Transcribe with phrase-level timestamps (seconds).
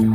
[0.00, 0.06] Tree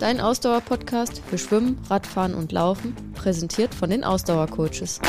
[0.00, 5.00] dein Ausdauer-Podcast für Schwimmen, Radfahren und Laufen, präsentiert von den Ausdauercoaches.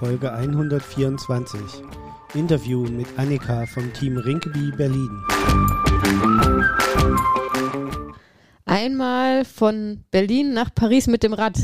[0.00, 1.60] Folge 124.
[2.36, 5.08] Interview mit Annika vom Team Rinkeby Berlin.
[8.66, 11.56] Einmal von Berlin nach Paris mit dem Rad.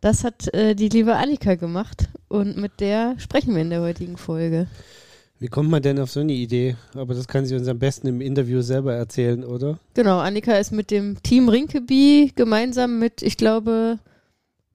[0.00, 4.16] Das hat äh, die liebe Annika gemacht und mit der sprechen wir in der heutigen
[4.16, 4.66] Folge.
[5.38, 6.76] Wie kommt man denn auf so eine Idee?
[6.94, 9.78] Aber das kann sie uns am besten im Interview selber erzählen, oder?
[9.92, 13.98] Genau, Annika ist mit dem Team Rinkeby gemeinsam mit, ich glaube,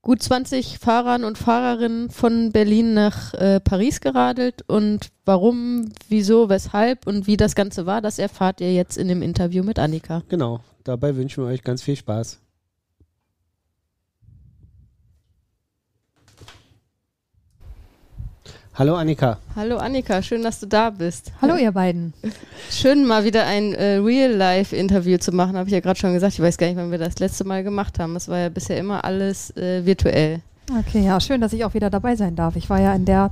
[0.05, 4.63] gut 20 Fahrern und Fahrerinnen von Berlin nach äh, Paris geradelt.
[4.67, 9.23] Und warum, wieso, weshalb und wie das Ganze war, das erfahrt ihr jetzt in dem
[9.23, 10.21] Interview mit Annika.
[10.29, 12.39] Genau, dabei wünschen wir euch ganz viel Spaß.
[18.77, 19.37] Hallo Annika.
[19.55, 21.31] Hallo Annika, schön, dass du da bist.
[21.41, 22.13] Hallo ihr beiden.
[22.69, 26.33] Schön mal wieder ein äh, Real-Life-Interview zu machen, habe ich ja gerade schon gesagt.
[26.33, 28.17] Ich weiß gar nicht, wann wir das letzte Mal gemacht haben.
[28.17, 30.41] Es war ja bisher immer alles äh, virtuell.
[30.77, 32.57] Okay, ja, schön, dass ich auch wieder dabei sein darf.
[32.57, 33.31] Ich war ja in der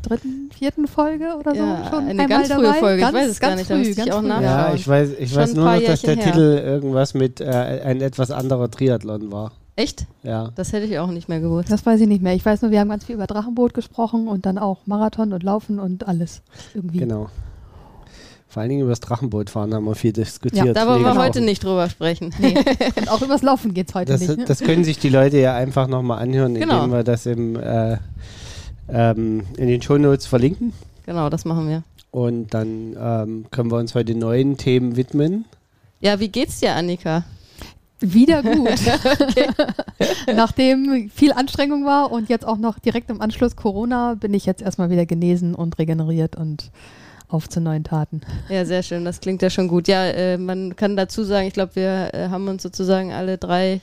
[0.00, 2.78] dritten, vierten Folge oder so ja, schon eine ganz frühe dabei.
[2.78, 3.02] Folge.
[3.02, 4.42] Ganz, ich weiß es gar nicht, früh, da müsste ich auch nachschauen.
[4.44, 6.24] Ja, ich weiß, ich weiß nur noch, dass der her.
[6.24, 9.52] Titel irgendwas mit äh, ein etwas anderer Triathlon war.
[9.80, 10.06] Echt?
[10.22, 10.50] Ja.
[10.56, 11.70] Das hätte ich auch nicht mehr gewusst.
[11.70, 12.34] Das weiß ich nicht mehr.
[12.34, 15.42] Ich weiß nur, wir haben ganz viel über Drachenboot gesprochen und dann auch Marathon und
[15.42, 16.42] Laufen und alles
[16.74, 16.98] irgendwie.
[16.98, 17.30] Genau.
[18.46, 20.66] Vor allen Dingen über das Drachenbootfahren haben wir viel diskutiert.
[20.66, 22.34] Ja, da wollen wir heute nicht drüber sprechen.
[22.40, 22.56] Nee.
[22.96, 24.36] und auch übers Laufen geht es heute Das, nicht.
[24.38, 24.44] Ne?
[24.44, 26.86] das können sich die Leute ja einfach nochmal anhören, indem Genau.
[26.88, 27.96] wir das im, äh,
[28.88, 30.74] ähm, in den Shownotes verlinken.
[31.06, 31.84] Genau, das machen wir.
[32.10, 35.46] Und dann ähm, können wir uns heute neuen Themen widmen.
[36.00, 37.24] Ja, wie geht's dir, Annika?
[38.00, 38.80] Wieder gut.
[40.34, 44.62] Nachdem viel Anstrengung war und jetzt auch noch direkt im Anschluss Corona, bin ich jetzt
[44.62, 46.70] erstmal wieder genesen und regeneriert und
[47.28, 48.22] auf zu neuen Taten.
[48.48, 49.04] Ja, sehr schön.
[49.04, 49.86] Das klingt ja schon gut.
[49.86, 53.80] Ja, äh, man kann dazu sagen, ich glaube, wir äh, haben uns sozusagen alle drei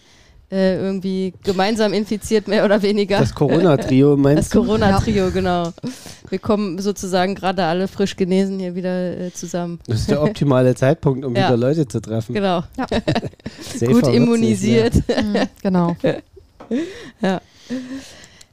[0.51, 3.19] äh, irgendwie gemeinsam infiziert, mehr oder weniger.
[3.19, 4.61] Das Corona-Trio Das meinst du?
[4.63, 5.73] Corona-Trio, genau.
[6.29, 9.79] Wir kommen sozusagen gerade alle frisch genesen hier wieder äh, zusammen.
[9.87, 11.47] Das ist der optimale Zeitpunkt, um Ja.
[11.47, 12.33] wieder Leute zu treffen.
[12.33, 12.63] Genau.
[13.77, 14.93] Safer Gut immunisiert.
[15.07, 15.49] mehr.
[15.61, 15.95] genau.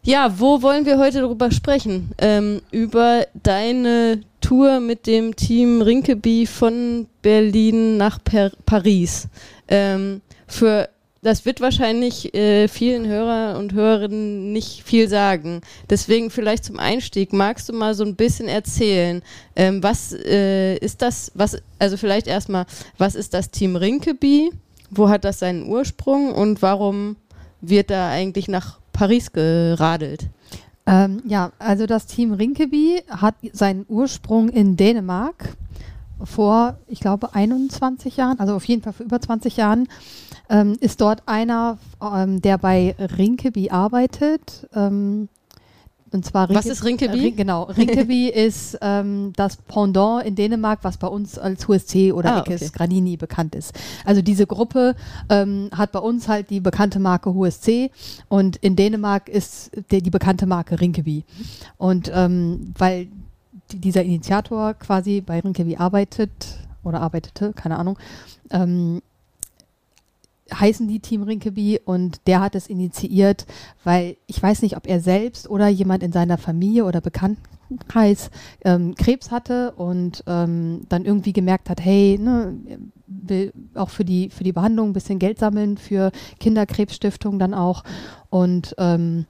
[0.07, 2.11] Ja, wo wollen wir heute darüber sprechen?
[2.19, 9.29] Ähm, über deine Tour mit dem Team Rinkeby von Berlin nach per Paris.
[9.67, 10.91] Ähm, für
[11.25, 15.63] das wird wahrscheinlich äh, vielen Hörer und Hörerinnen nicht viel sagen.
[15.89, 19.23] Deswegen vielleicht zum Einstieg magst du mal so ein bisschen erzählen,
[19.57, 21.33] ähm, was äh, ist das?
[21.35, 22.67] Was also vielleicht erstmal,
[22.99, 24.51] was ist das Team Rinkeby?
[24.91, 27.17] Wo hat das seinen Ursprung und warum
[27.63, 30.29] wird da eigentlich nach Paris geradelt?
[30.87, 35.57] Ähm, ja, also das Team Rinkeby hat seinen Ursprung in Dänemark
[36.23, 39.89] vor, ich glaube, 21 Jahren, also auf jeden Fall vor über 20 Jahren,
[40.49, 44.69] ähm, ist dort einer, ähm, der bei Rinkeby arbeitet.
[44.75, 45.29] Ähm,
[46.15, 47.27] und zwar Was ist Rinkeby?
[47.27, 52.37] Äh, genau, Rinkeby ist ähm, das Pendant in Dänemark, was bei uns als HSC oder
[52.37, 52.71] Ah, Ekes okay.
[52.73, 53.73] Granini bekannt ist.
[54.05, 54.95] Also diese Gruppe
[55.29, 57.91] ähm, hat bei uns halt die bekannte Marke HSC
[58.29, 61.25] und in Dänemark ist die, die bekannte Marke Rinkeby.
[61.79, 63.09] Und ähm, weil
[63.73, 66.31] die, dieser Initiator quasi bei Rinkeby arbeitet
[66.85, 67.99] oder arbeitete, keine Ahnung,
[70.53, 73.47] heißen die Team Rinkeby und der hat es initiiert,
[73.83, 78.31] weil ich weiß nicht, ob er selbst oder jemand in seiner Familie oder Bekanntenkreis
[78.65, 82.55] ähm, Krebs hatte und ähm, dann irgendwie gemerkt hat, hey, ne,
[83.07, 87.83] will auch für die, für die Behandlung ein bisschen Geld sammeln, für Kinderkrebsstiftung dann auch
[88.29, 89.27] und ähm,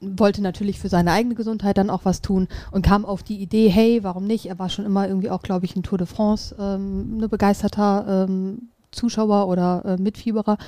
[0.00, 3.68] wollte natürlich für seine eigene Gesundheit dann auch was tun und kam auf die Idee,
[3.68, 4.46] hey, warum nicht?
[4.46, 8.26] Er war schon immer irgendwie auch, glaube ich, ein Tour de France, ähm, ne, begeisterter
[8.26, 10.58] ähm, Zuschauer oder äh, Mitfieberer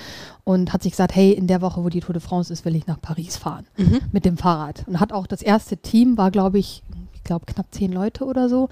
[0.45, 2.77] und hat sich gesagt, hey, in der Woche, wo die Tour de France ist, will
[2.77, 4.01] ich nach Paris fahren Mhm.
[4.13, 4.85] mit dem Fahrrad.
[4.87, 6.83] Und hat auch das erste Team, war glaube ich,
[7.23, 8.69] ich glaube knapp zehn Leute oder so,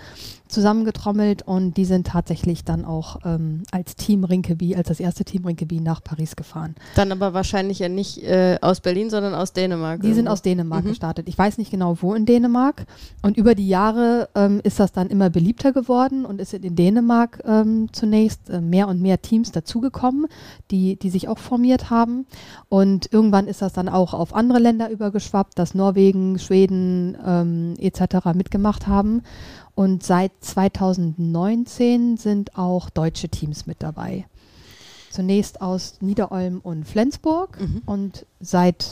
[0.49, 5.44] zusammengetrommelt und die sind tatsächlich dann auch ähm, als Team Rinkeby, als das erste Team
[5.47, 6.75] Rinkeby nach Paris gefahren.
[6.97, 10.00] Dann aber wahrscheinlich ja nicht äh, aus Berlin, sondern aus Dänemark.
[10.02, 10.32] Die sind irgendwo.
[10.32, 10.88] aus Dänemark Mhm.
[10.88, 11.29] gestartet.
[11.29, 12.87] Ich weiß nicht genau, wo in Dänemark.
[13.23, 17.41] Und über die Jahre ähm, ist das dann immer beliebter geworden und ist in Dänemark
[17.47, 20.26] ähm, zunächst äh, mehr und mehr Teams dazugekommen,
[20.73, 22.26] die, die sich auch formiert haben.
[22.69, 28.35] Und irgendwann ist das dann auch auf andere Länder übergeschwappt, dass Norwegen, Schweden ähm, etc.
[28.41, 29.23] mitgemacht haben.
[29.75, 34.27] Und seit 2019 sind auch deutsche Teams mit dabei.
[35.11, 37.83] Zunächst aus Niederolm und Flensburg Mhm.
[37.87, 38.87] und seit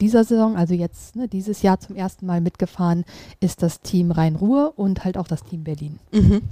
[0.00, 3.04] dieser Saison, also jetzt ne, dieses Jahr zum ersten Mal mitgefahren,
[3.40, 5.98] ist das Team Rhein-Ruhr und halt auch das Team Berlin.
[6.12, 6.42] Mhm.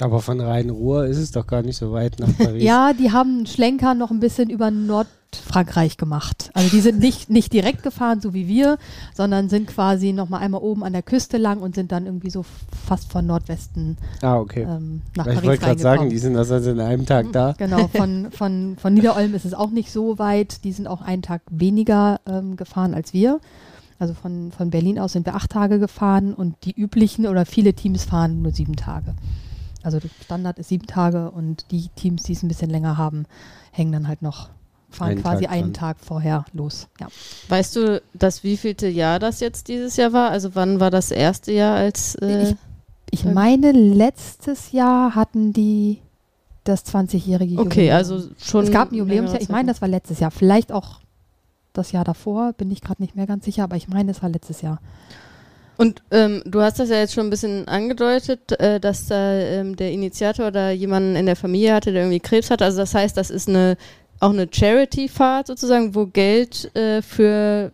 [0.00, 2.62] Aber von Rhein-Ruhr ist es doch gar nicht so weit nach Paris.
[2.62, 6.50] Ja, die haben einen Schlenker noch ein bisschen über Nordfrankreich gemacht.
[6.52, 8.78] Also die sind nicht, nicht direkt gefahren, so wie wir,
[9.14, 12.30] sondern sind quasi noch mal einmal oben an der Küste lang und sind dann irgendwie
[12.30, 12.44] so
[12.86, 14.62] fast von Nordwesten Ah, okay.
[14.62, 17.54] ähm, nach Weil ich Paris wollte gerade sagen, die sind also in einem Tag da.
[17.56, 20.64] Genau, von, von, von Niederolm ist es auch nicht so weit.
[20.64, 23.38] Die sind auch einen Tag weniger ähm, gefahren als wir.
[24.00, 27.74] Also von, von Berlin aus sind wir acht Tage gefahren und die üblichen oder viele
[27.74, 29.14] Teams fahren nur sieben Tage.
[29.84, 33.26] Also der Standard ist sieben Tage und die Teams, die es ein bisschen länger haben,
[33.70, 34.48] hängen dann halt noch,
[34.90, 35.74] fahren Einen quasi Tag einen dran.
[35.74, 36.88] Tag vorher los.
[37.00, 37.08] Ja.
[37.48, 40.30] Weißt du, das wievielte Jahr das jetzt dieses Jahr war?
[40.30, 42.54] Also wann war das erste Jahr als äh,
[43.10, 43.32] Ich Ja.
[43.32, 45.98] meine, letztes Jahr hatten die
[46.64, 47.96] das 20-jährige Okay, Jubiläum.
[47.96, 50.30] also schon Es gab ein Jubiläumsjahr, ich meine, das war letztes Jahr.
[50.30, 51.00] Vielleicht auch
[51.74, 54.30] das Jahr davor, bin ich gerade nicht mehr ganz sicher, aber ich meine, es war
[54.30, 54.78] letztes Jahr.
[55.76, 59.76] Und ähm, du hast das ja jetzt schon ein bisschen angedeutet, äh, dass da ähm,
[59.76, 62.64] der Initiator da jemanden in der Familie hatte, der irgendwie Krebs hatte.
[62.64, 63.76] Also das heißt, das ist eine
[64.20, 67.72] auch eine Charity-Fahrt sozusagen, wo Geld äh, für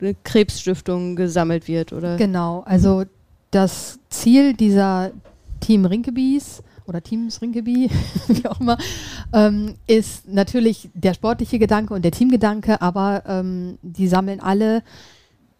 [0.00, 2.16] eine Krebsstiftung gesammelt wird, oder?
[2.16, 3.04] Genau, also
[3.50, 5.12] das Ziel dieser
[5.60, 7.90] Team Rinkebies oder Teams Rinkeby,
[8.28, 8.78] wie auch immer,
[9.32, 14.82] ähm, ist natürlich der sportliche Gedanke und der Teamgedanke, aber ähm, die sammeln alle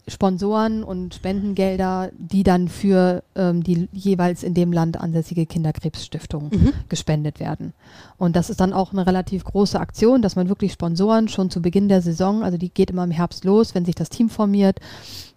[0.09, 6.73] Sponsoren und Spendengelder, die dann für ähm, die jeweils in dem Land ansässige Kinderkrebsstiftung Mhm.
[6.89, 7.73] gespendet werden.
[8.19, 11.63] Und das ist dann auch eine relativ große Aktion, dass man wirklich Sponsoren schon zu
[11.63, 14.81] Beginn der Saison, also die geht immer im Herbst los, wenn sich das Team formiert,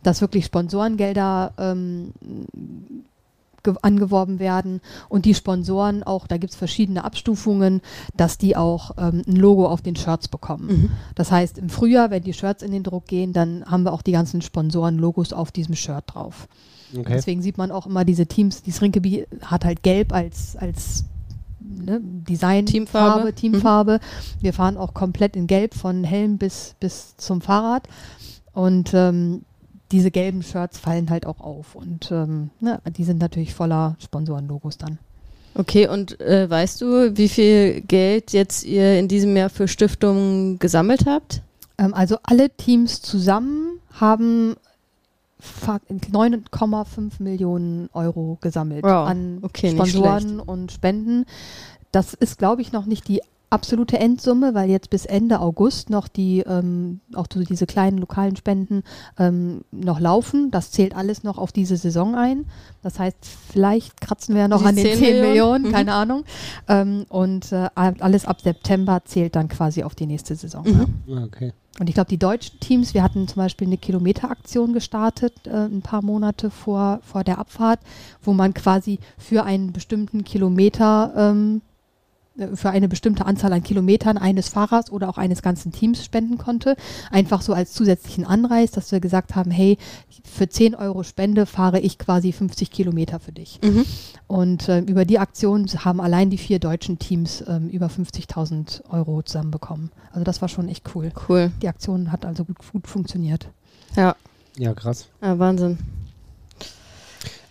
[0.01, 2.11] dass wirklich Sponsorengelder ähm,
[3.81, 7.81] angeworben werden und die Sponsoren auch, da gibt es verschiedene Abstufungen,
[8.15, 10.67] dass die auch ähm, ein Logo auf den Shirts bekommen.
[10.67, 10.91] Mhm.
[11.15, 14.01] Das heißt, im Frühjahr, wenn die Shirts in den Druck gehen, dann haben wir auch
[14.01, 16.47] die ganzen Sponsoren-Logos auf diesem Shirt drauf.
[16.95, 17.13] Okay.
[17.13, 21.05] Deswegen sieht man auch immer diese Teams, dieses Rinkeby hat halt gelb als, als
[21.59, 23.15] ne, Design, Teamfarbe.
[23.21, 23.99] Farbe, Teamfarbe.
[24.41, 27.87] Wir fahren auch komplett in gelb von Helm bis, bis zum Fahrrad.
[28.53, 29.41] Und ähm,
[29.91, 31.75] diese gelben Shirts fallen halt auch auf.
[31.75, 34.97] Und ähm, ne, die sind natürlich voller Sponsorenlogos dann.
[35.57, 40.59] Okay, und äh, weißt du, wie viel Geld jetzt ihr in diesem Jahr für Stiftungen
[40.59, 41.41] gesammelt habt?
[41.77, 44.55] Ähm, also alle Teams zusammen haben
[45.39, 51.25] fa- 9,5 Millionen Euro gesammelt Wow, an okay, Sponsoren und Spenden.
[51.91, 56.07] Das ist, glaube ich, noch nicht die absolute Endsumme, weil jetzt bis Ende August noch
[56.07, 58.83] die, ähm, auch so diese kleinen lokalen Spenden
[59.17, 60.51] ähm, noch laufen.
[60.51, 62.45] Das zählt alles noch auf diese Saison ein.
[62.81, 63.17] Das heißt,
[63.51, 65.63] vielleicht kratzen wir ja noch Die an den 10 10 Millionen, Millionen?
[65.65, 65.71] Mhm.
[65.71, 66.23] keine Ahnung.
[66.67, 70.63] Ähm, und äh, alles ab September zählt dann quasi auf die nächste Saison.
[70.65, 70.93] Mhm.
[71.07, 71.17] Ja.
[71.17, 71.53] Ah, okay.
[71.79, 75.81] Und ich glaube, die deutschen Teams, wir hatten zum Beispiel eine Kilometeraktion gestartet, äh, ein
[75.81, 77.79] paar Monate vor, vor der Abfahrt,
[78.21, 81.74] wo man quasi für einen bestimmten Kilometer, ähm, äh,
[82.55, 86.75] für eine bestimmte Anzahl an Kilometern eines Fahrers oder auch eines ganzen Teams spenden konnte.
[87.11, 89.77] Einfach so als zusätzlichen Anreiz, dass wir gesagt haben, hey,
[90.23, 93.59] für 10 Euro Spende fahre ich quasi 50 Kilometer für dich.
[93.63, 93.85] Mhm.
[94.27, 99.21] Und äh, über die Aktion haben allein die vier deutschen Teams ähm, über 50.000 Euro
[99.21, 99.91] zusammenbekommen.
[100.11, 101.11] Also das war schon echt cool.
[101.29, 101.51] Cool.
[101.61, 103.47] Die Aktion hat also gut, gut funktioniert.
[103.95, 104.15] Ja,
[104.57, 105.07] Ja, krass.
[105.21, 105.77] ah, Wahnsinn.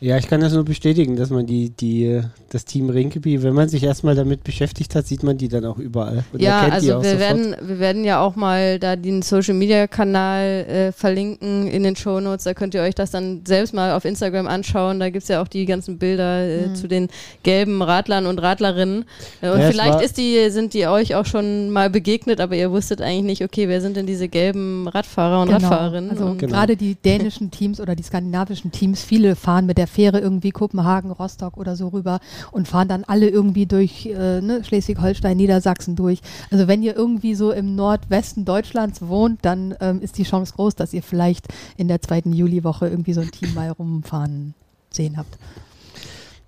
[0.05, 2.21] Ja, ich kann das nur bestätigen, dass man die, die,
[2.51, 5.79] das Team Rinkeby, wenn man sich erstmal damit beschäftigt hat, sieht man die dann auch
[5.79, 6.25] überall.
[6.31, 7.21] Und ja, also auch wir sofort.
[7.21, 11.97] werden, wir werden ja auch mal da den Social Media Kanal äh, verlinken in den
[11.97, 12.45] Show Notes.
[12.45, 15.01] Da könnt ihr euch das dann selbst mal auf Instagram anschauen.
[15.01, 16.75] Da gibt es ja auch die ganzen Bilder äh, Mhm.
[16.75, 17.09] zu den
[17.43, 19.07] gelben Radlern und Radlerinnen.
[19.41, 22.71] Äh, und Ja, vielleicht ist die, sind die euch auch schon mal begegnet, aber ihr
[22.71, 26.11] wusstet eigentlich nicht, okay, wer sind denn diese gelben Radfahrer und Radfahrerinnen?
[26.11, 26.53] Also Genau.
[26.53, 31.11] gerade die dänischen Teams oder die skandinavischen Teams, viele fahren mit der Fähre irgendwie Kopenhagen,
[31.11, 32.19] Rostock oder so rüber
[32.51, 36.21] und fahren dann alle irgendwie durch äh, ne, Schleswig-Holstein, Niedersachsen durch.
[36.51, 40.75] Also wenn ihr irgendwie so im Nordwesten Deutschlands wohnt, dann ähm, ist die Chance groß,
[40.75, 41.47] dass ihr vielleicht
[41.77, 44.55] in der zweiten Juliwoche irgendwie so ein Team mal rumfahren
[44.91, 45.39] sehen habt.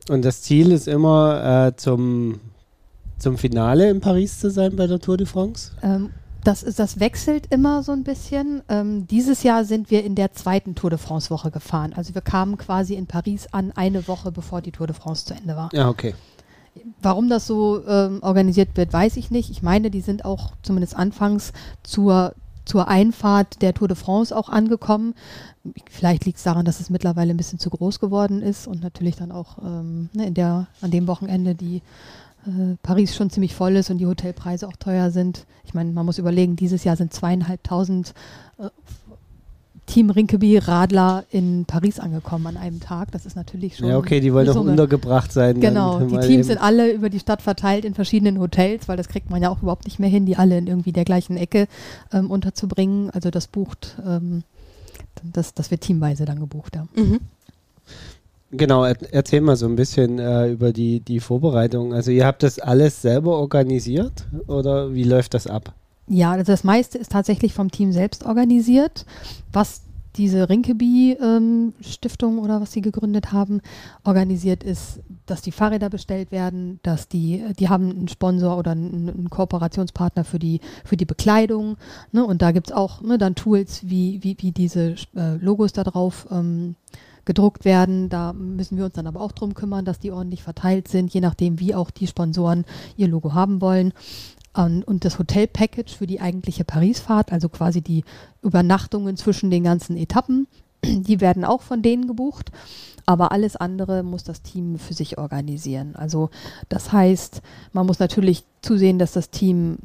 [0.09, 2.41] Und das Ziel ist immer äh, zum,
[3.19, 5.73] zum Finale in Paris zu sein bei der Tour de France.
[5.83, 6.11] Ähm,
[6.47, 8.63] das, ist, das wechselt immer so ein bisschen.
[8.69, 11.93] Ähm, dieses Jahr sind wir in der zweiten Tour de France Woche gefahren.
[11.95, 15.35] Also wir kamen quasi in Paris an, eine Woche bevor die Tour de France zu
[15.35, 15.71] Ende war.
[15.73, 16.15] Ja, okay.
[17.03, 19.51] Warum das so ähm, organisiert wird, weiß ich nicht.
[19.51, 22.35] Ich meine, die sind auch zumindest anfangs zur
[22.67, 25.15] zur Einfahrt der Tour de France auch angekommen.
[25.89, 29.15] Vielleicht liegt es daran, dass es mittlerweile ein bisschen zu groß geworden ist und natürlich
[29.15, 31.81] dann auch ähm, ne, in der, an dem Wochenende die
[32.47, 35.47] äh, Paris schon ziemlich voll ist und die Hotelpreise auch teuer sind.
[35.65, 38.15] Ich meine, man muss überlegen, dieses Jahr sind zweieinhalbtausend
[38.59, 38.69] äh,
[39.87, 43.13] Team Rinkeby Radler in Paris angekommen an einem Tag.
[43.13, 43.89] Das ist natürlich schon.
[43.89, 45.61] Ja, okay, die wollen doch untergebracht sein.
[45.61, 49.31] Genau, die Teams sind alle über die Stadt verteilt in verschiedenen Hotels, weil das kriegt
[49.31, 51.69] man ja auch überhaupt nicht mehr hin, die alle in irgendwie der gleichen Ecke
[52.13, 53.11] ähm, unterzubringen.
[53.11, 54.43] Also das bucht, ähm,
[55.33, 56.87] das, das wird teamweise dann gebucht, ja.
[56.97, 57.21] Mhm.
[58.53, 61.93] Genau, er, erzähl mal so ein bisschen äh, über die, die Vorbereitung.
[61.93, 65.75] Also ihr habt das alles selber organisiert oder wie läuft das ab?
[66.09, 69.05] Ja, also das meiste ist tatsächlich vom Team selbst organisiert.
[69.53, 69.83] Was
[70.17, 73.61] diese Rinkeby-Stiftung ähm, oder was sie gegründet haben,
[74.05, 79.11] organisiert ist, dass die Fahrräder bestellt werden, dass die, die haben einen Sponsor oder einen,
[79.11, 81.77] einen Kooperationspartner für die, für die Bekleidung.
[82.13, 82.25] Ne?
[82.25, 85.85] Und da gibt es auch ne, dann Tools, wie, wie, wie diese äh, Logos da
[85.85, 86.77] drauf ähm,
[87.27, 88.09] gedruckt werden.
[88.09, 91.21] Da müssen wir uns dann aber auch drum kümmern, dass die ordentlich verteilt sind, je
[91.21, 92.65] nachdem, wie auch die Sponsoren
[92.97, 93.93] ihr Logo haben wollen.
[94.55, 98.05] Und das Hotel-Package für die eigentliche Paris-Fahrt, also quasi die
[98.41, 100.47] Übernachtungen zwischen den ganzen Etappen,
[100.83, 102.51] die werden auch von denen gebucht.
[103.05, 105.95] Aber alles andere muss das Team für sich organisieren.
[105.95, 106.31] Also
[106.69, 107.43] das heißt,
[107.73, 109.77] man muss natürlich zusehen, dass das Team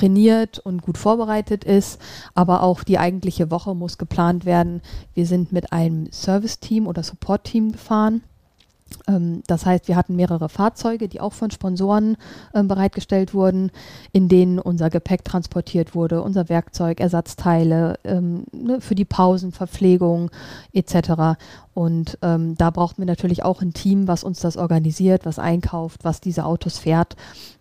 [0.00, 2.00] trainiert und gut vorbereitet ist,
[2.34, 4.80] aber auch die eigentliche Woche muss geplant werden.
[5.14, 8.22] Wir sind mit einem Service-Team oder Support-Team gefahren.
[9.06, 12.16] Ähm, das heißt, wir hatten mehrere Fahrzeuge, die auch von Sponsoren
[12.52, 13.70] äh, bereitgestellt wurden,
[14.12, 20.30] in denen unser Gepäck transportiert wurde, unser Werkzeug, Ersatzteile ähm, ne, für die Pausen, Verpflegung
[20.72, 21.38] etc.
[21.74, 26.04] Und ähm, da brauchten wir natürlich auch ein Team, was uns das organisiert, was einkauft,
[26.04, 27.16] was diese Autos fährt.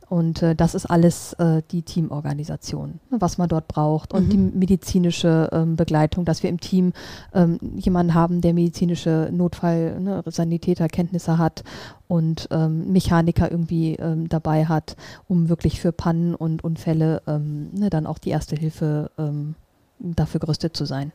[0.09, 4.29] Und äh, das ist alles äh, die Teamorganisation, ne, was man dort braucht und mhm.
[4.29, 6.93] die medizinische ähm, Begleitung, dass wir im Team
[7.33, 11.63] ähm, jemanden haben, der medizinische Notfall, ne, Sanitäterkenntnisse hat
[12.07, 14.95] und ähm, Mechaniker irgendwie ähm, dabei hat,
[15.27, 19.53] um wirklich für Pannen und Unfälle ähm, ne, dann auch die erste Hilfe ähm,
[19.99, 21.11] dafür gerüstet zu sein.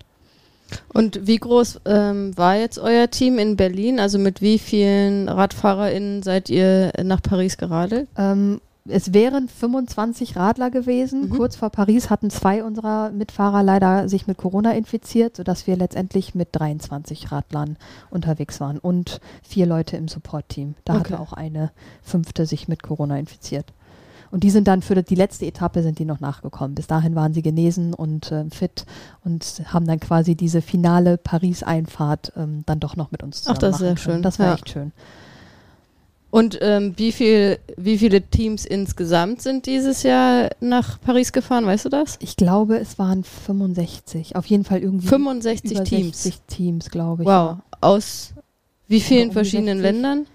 [0.92, 3.98] Und wie groß ähm, war jetzt euer Team in Berlin?
[3.98, 8.08] Also mit wie vielen RadfahrerInnen seid ihr nach Paris geradelt?
[8.16, 11.28] Ähm, es wären 25 Radler gewesen.
[11.28, 11.30] Mhm.
[11.30, 16.34] Kurz vor Paris hatten zwei unserer Mitfahrer leider sich mit Corona infiziert, sodass wir letztendlich
[16.34, 17.76] mit 23 Radlern
[18.10, 20.74] unterwegs waren und vier Leute im Support-Team.
[20.84, 21.00] Da okay.
[21.00, 21.70] hatte auch eine
[22.02, 23.72] fünfte sich mit Corona infiziert.
[24.30, 26.74] Und die sind dann für die letzte Etappe sind die noch nachgekommen.
[26.74, 28.84] Bis dahin waren sie genesen und äh, fit
[29.24, 33.60] und haben dann quasi diese finale Paris-Einfahrt ähm, dann doch noch mit uns zusammen Ach,
[33.60, 34.22] das ist sehr schön.
[34.22, 34.54] Das war ja.
[34.54, 34.92] echt schön.
[36.34, 41.64] Und ähm, wie, viel, wie viele Teams insgesamt sind dieses Jahr nach Paris gefahren?
[41.64, 42.16] Weißt du das?
[42.20, 44.34] Ich glaube, es waren 65.
[44.34, 46.24] Auf jeden Fall irgendwie 65 Teams.
[46.24, 47.28] 60 Teams, glaube ich.
[47.28, 47.58] Wow.
[47.58, 47.62] Ja.
[47.80, 48.34] Aus
[48.88, 49.82] wie vielen verschiedenen 60?
[49.92, 50.26] Ländern?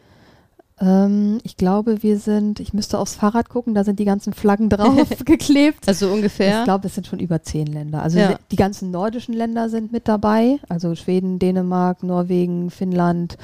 [0.79, 4.69] Ähm, ich glaube, wir sind, ich müsste aufs Fahrrad gucken, da sind die ganzen Flaggen
[4.69, 5.85] drauf geklebt.
[5.85, 6.59] Also ungefähr?
[6.59, 8.01] Ich glaube, es sind schon über zehn Länder.
[8.01, 8.39] Also ja.
[8.51, 10.59] die ganzen nordischen Länder sind mit dabei.
[10.69, 13.37] Also Schweden, Dänemark, Norwegen, Finnland,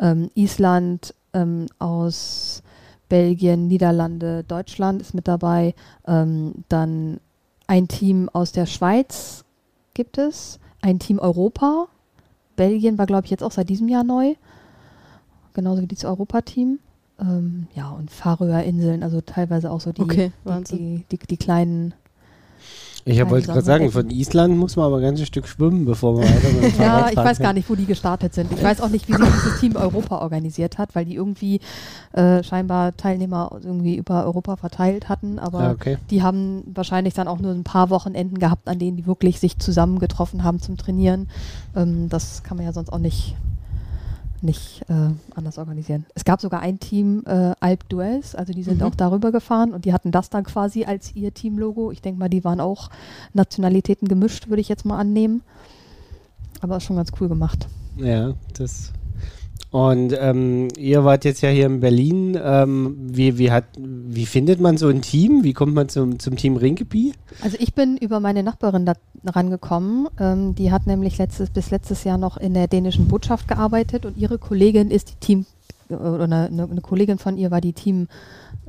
[0.00, 2.62] ähm, Island, ähm, aus
[3.08, 5.74] Belgien, Niederlande, Deutschland ist mit dabei.
[6.06, 7.20] Ähm, dann
[7.66, 9.44] ein Team aus der Schweiz
[9.94, 11.88] gibt es, ein Team Europa.
[12.56, 14.34] Belgien war, glaube ich, jetzt auch seit diesem Jahr neu.
[15.54, 16.78] Genauso wie das Europateam.
[17.20, 21.92] Ähm, ja, und Färöerinseln, also teilweise auch so die, okay, die, die, die, die, kleinen
[23.04, 26.24] ich wollte gerade sagen, von Island muss man aber ein ganzes Stück schwimmen, bevor man
[26.24, 28.52] weiter mit dem Fahrrad Ja, ich weiß gar nicht, wo die gestartet sind.
[28.52, 31.60] Ich weiß auch nicht, wie sich dieses Team Europa organisiert hat, weil die irgendwie
[32.12, 35.38] äh, scheinbar Teilnehmer irgendwie über Europa verteilt hatten.
[35.38, 35.98] Aber ah, okay.
[36.10, 39.58] die haben wahrscheinlich dann auch nur ein paar Wochenenden gehabt, an denen die wirklich sich
[39.58, 41.28] zusammengetroffen haben zum Trainieren.
[41.76, 43.36] Ähm, das kann man ja sonst auch nicht
[44.42, 46.06] nicht äh, anders organisieren.
[46.14, 48.86] Es gab sogar ein Team, äh, Alp Duels, also die sind mhm.
[48.86, 51.90] auch darüber gefahren und die hatten das dann quasi als ihr Teamlogo.
[51.90, 52.90] Ich denke mal, die waren auch
[53.34, 55.42] Nationalitäten gemischt, würde ich jetzt mal annehmen.
[56.60, 57.68] Aber ist schon ganz cool gemacht.
[57.96, 58.92] Ja, das
[59.70, 62.38] und ähm, ihr wart jetzt ja hier in Berlin.
[62.42, 65.44] Ähm, wie, wie, hat, wie findet man so ein Team?
[65.44, 67.12] Wie kommt man zum, zum Team Rinkeby?
[67.40, 70.08] Also ich bin über meine Nachbarin da rangekommen.
[70.18, 74.16] Ähm, die hat nämlich letztes, bis letztes Jahr noch in der dänischen Botschaft gearbeitet und
[74.16, 75.46] ihre Kollegin ist die Team,
[75.88, 78.08] oder eine, eine Kollegin von ihr war die Team,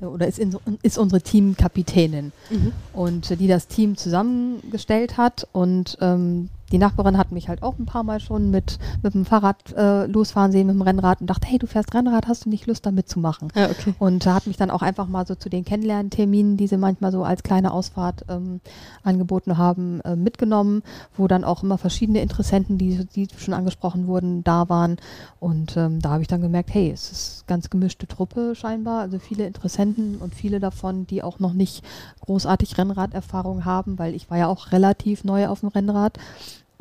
[0.02, 2.74] oder ist, in, ist unsere Teamkapitänin mhm.
[2.94, 7.86] und die das Team zusammengestellt hat und ähm, die Nachbarin hat mich halt auch ein
[7.86, 11.48] paar Mal schon mit, mit dem Fahrrad äh, losfahren sehen, mit dem Rennrad und dachte,
[11.48, 13.50] hey, du fährst Rennrad, hast du nicht Lust, da mitzumachen?
[13.56, 13.94] Ja, okay.
[14.00, 17.24] Und hat mich dann auch einfach mal so zu den Kennenlernterminen, die sie manchmal so
[17.24, 18.62] als kleine Ausfahrt ähm,
[19.04, 20.84] angeboten haben, äh, mitgenommen,
[21.16, 24.98] wo dann auch immer verschiedene Interessenten, die, die schon angesprochen wurden, da waren.
[25.40, 29.20] Und ähm, da habe ich dann gemerkt, hey, es ist ganz gemischte Truppe scheinbar, also
[29.20, 31.84] viele Interessenten und viele davon, die auch noch nicht
[32.22, 36.18] großartig Rennraderfahrung haben, weil ich war ja auch relativ neu auf dem Rennrad.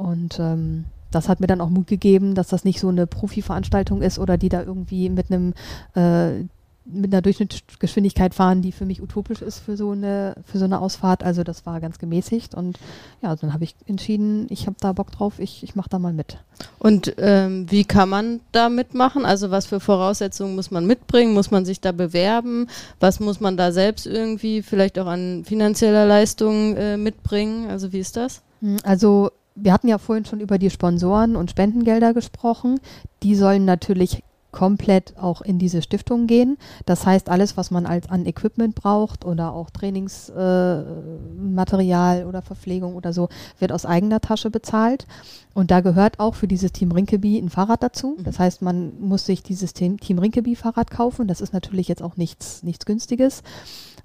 [0.00, 4.00] Und ähm, das hat mir dann auch Mut gegeben, dass das nicht so eine Profi-Veranstaltung
[4.00, 5.54] ist oder die da irgendwie mit einem
[5.94, 6.44] äh,
[6.92, 10.80] mit einer Durchschnittsgeschwindigkeit fahren, die für mich utopisch ist für so eine für so eine
[10.80, 11.22] Ausfahrt.
[11.22, 12.78] Also das war ganz gemäßigt und
[13.22, 16.14] ja, dann habe ich entschieden, ich habe da Bock drauf, ich, ich mache da mal
[16.14, 16.38] mit.
[16.78, 19.26] Und ähm, wie kann man da mitmachen?
[19.26, 21.34] Also was für Voraussetzungen muss man mitbringen?
[21.34, 22.66] Muss man sich da bewerben?
[22.98, 27.68] Was muss man da selbst irgendwie vielleicht auch an finanzieller Leistung äh, mitbringen?
[27.68, 28.42] Also wie ist das?
[28.60, 29.30] Hm, also
[29.62, 32.80] wir hatten ja vorhin schon über die Sponsoren und Spendengelder gesprochen.
[33.22, 36.58] Die sollen natürlich komplett auch in diese Stiftung gehen.
[36.86, 42.96] Das heißt, alles, was man als an Equipment braucht oder auch Trainingsmaterial äh, oder Verpflegung
[42.96, 45.06] oder so, wird aus eigener Tasche bezahlt.
[45.54, 48.16] Und da gehört auch für dieses Team Rinkeby ein Fahrrad dazu.
[48.18, 48.24] Mhm.
[48.24, 51.28] Das heißt, man muss sich dieses Team, Team Rinkeby Fahrrad kaufen.
[51.28, 53.42] Das ist natürlich jetzt auch nichts, nichts Günstiges.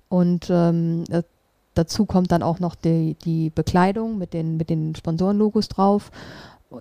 [0.08, 1.04] Und ähm,
[1.76, 6.12] dazu kommt dann auch noch die, die Bekleidung mit den, mit den Sponsorenlogos drauf,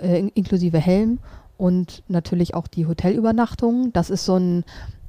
[0.01, 1.19] äh, inklusive Helm
[1.57, 3.93] und natürlich auch die Hotelübernachtung.
[3.93, 4.65] Das ist so ein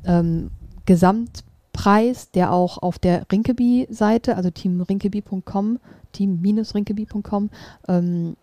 [0.06, 0.52] ähm,
[0.86, 5.80] Gesamtpreis, der auch auf der Rinkeby-Seite, also teamrinkeby.com,
[6.12, 7.50] team-rinkeby.com,
[7.88, 8.36] ähm,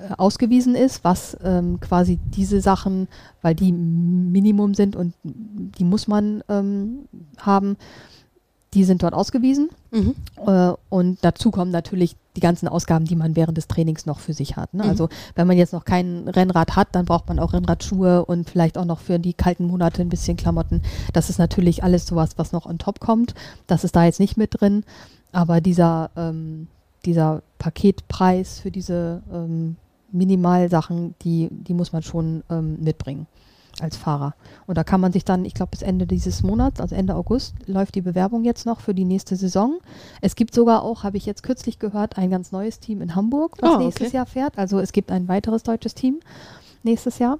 [0.00, 3.08] äh, ausgewiesen ist, was ähm, quasi diese Sachen,
[3.42, 7.76] weil die Minimum sind und die muss man ähm, haben,
[8.74, 9.70] die sind dort ausgewiesen.
[9.90, 10.14] Mhm.
[10.46, 14.34] Äh, und dazu kommen natürlich die ganzen Ausgaben, die man während des Trainings noch für
[14.34, 14.74] sich hat.
[14.74, 14.84] Ne?
[14.84, 14.90] Mhm.
[14.90, 18.76] Also wenn man jetzt noch kein Rennrad hat, dann braucht man auch Rennradschuhe und vielleicht
[18.76, 20.82] auch noch für die kalten Monate ein bisschen Klamotten.
[21.12, 23.34] Das ist natürlich alles sowas, was noch on top kommt.
[23.66, 24.84] Das ist da jetzt nicht mit drin.
[25.32, 26.68] Aber dieser, ähm,
[27.04, 29.76] dieser Paketpreis für diese ähm,
[30.12, 33.26] Minimalsachen, die, die muss man schon ähm, mitbringen
[33.82, 34.34] als Fahrer.
[34.66, 37.54] Und da kann man sich dann, ich glaube, bis Ende dieses Monats, also Ende August,
[37.66, 39.78] läuft die Bewerbung jetzt noch für die nächste Saison.
[40.20, 43.56] Es gibt sogar auch, habe ich jetzt kürzlich gehört, ein ganz neues Team in Hamburg,
[43.60, 44.58] was oh, nächstes Jahr fährt.
[44.58, 46.20] Also es gibt ein weiteres deutsches Team
[46.82, 47.38] nächstes Jahr.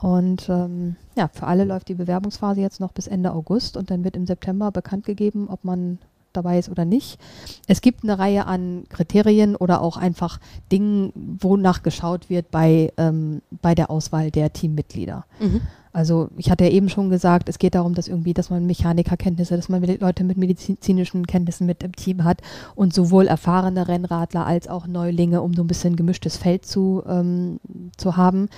[0.00, 4.02] Und ähm, ja, für alle läuft die Bewerbungsphase jetzt noch bis Ende August und dann
[4.02, 5.98] wird im September bekannt gegeben, ob man
[6.32, 7.18] dabei ist oder nicht.
[7.66, 10.38] Es gibt eine Reihe an Kriterien oder auch einfach
[10.70, 15.24] Dingen, wonach geschaut wird bei, ähm, bei der Auswahl der Teammitglieder.
[15.38, 15.62] Mhm.
[15.92, 19.56] Also ich hatte ja eben schon gesagt, es geht darum, dass irgendwie, dass man Mechanikerkenntnisse,
[19.56, 22.42] dass man Leute mit medizinischen Kenntnissen mit im Team hat
[22.76, 27.58] und sowohl erfahrene Rennradler als auch Neulinge, um so ein bisschen gemischtes Feld zu, ähm,
[27.96, 28.48] zu haben.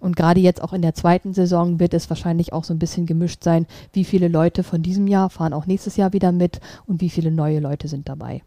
[0.00, 3.06] Und gerade jetzt auch in der zweiten Saison wird es wahrscheinlich auch so ein bisschen
[3.06, 7.00] gemischt sein, wie viele Leute von diesem Jahr fahren auch nächstes Jahr wieder mit und
[7.00, 8.42] wie viele neue Leute sind dabei.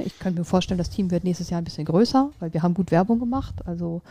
[0.00, 2.74] Ich kann mir vorstellen, das Team wird nächstes Jahr ein bisschen größer, weil wir haben
[2.74, 3.54] gut Werbung gemacht.
[3.66, 4.02] Also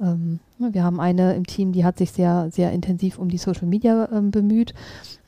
[0.00, 3.38] ähm, ne, wir haben eine im Team, die hat sich sehr, sehr intensiv um die
[3.38, 4.74] Social Media ähm, bemüht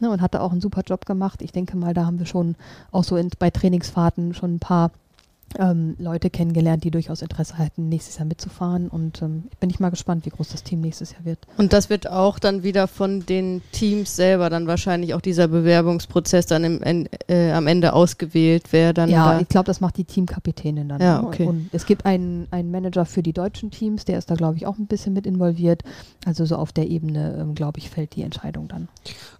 [0.01, 1.43] ne, und hatte auch einen super Job gemacht.
[1.43, 2.57] Ich denke mal, da haben wir schon
[2.91, 4.91] auch so in, bei Trainingsfahrten schon ein paar
[5.59, 8.89] ähm, Leute kennengelernt, die durchaus Interesse hatten, nächstes Jahr mitzufahren.
[8.89, 11.39] Und ähm, bin ich mal gespannt, wie groß das Team nächstes Jahr wird.
[11.57, 16.47] Und das wird auch dann wieder von den Teams selber dann wahrscheinlich auch dieser Bewerbungsprozess
[16.47, 19.11] dann im, äh, am Ende ausgewählt, wer dann.
[19.11, 21.01] Ja, da ich glaube, das macht die Teamkapitänin dann.
[21.01, 21.27] Ja, ne?
[21.27, 21.47] okay.
[21.47, 24.67] Und es gibt einen, einen Manager für die deutschen Teams, der ist da, glaube ich,
[24.67, 25.83] auch ein bisschen mit involviert.
[26.25, 28.89] Also so auf der Ebene, ähm, glaube ich, fällt die Entscheidung dann.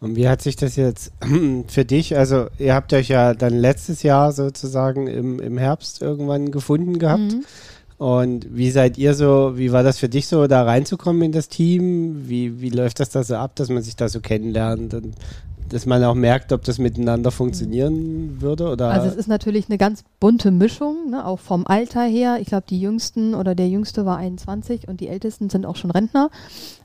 [0.01, 1.13] Und wie hat sich das jetzt
[1.69, 6.51] für dich, also ihr habt euch ja dann letztes Jahr sozusagen im, im Herbst irgendwann
[6.51, 7.33] gefunden gehabt.
[7.33, 7.45] Mhm.
[8.03, 11.49] Und wie seid ihr so, wie war das für dich so, da reinzukommen in das
[11.49, 12.29] Team?
[12.29, 15.15] Wie, wie läuft das da so ab, dass man sich da so kennenlernt und
[15.69, 18.69] dass man auch merkt, ob das miteinander funktionieren würde?
[18.69, 18.91] Oder?
[18.91, 21.25] Also es ist natürlich eine ganz bunte Mischung, ne?
[21.25, 22.39] auch vom Alter her.
[22.41, 25.93] Ich glaube, die Jüngsten oder der Jüngste war 21 und die Ältesten sind auch schon
[25.93, 26.31] Rentner.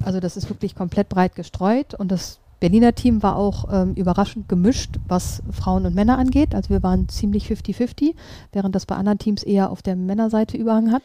[0.06, 4.50] Also das ist wirklich komplett breit gestreut und das Berliner Team war auch ähm, überraschend
[4.50, 6.56] gemischt, was Frauen und Männer angeht.
[6.56, 8.16] Also wir waren ziemlich 50-50,
[8.52, 11.04] während das bei anderen Teams eher auf der Männerseite überhangen hat.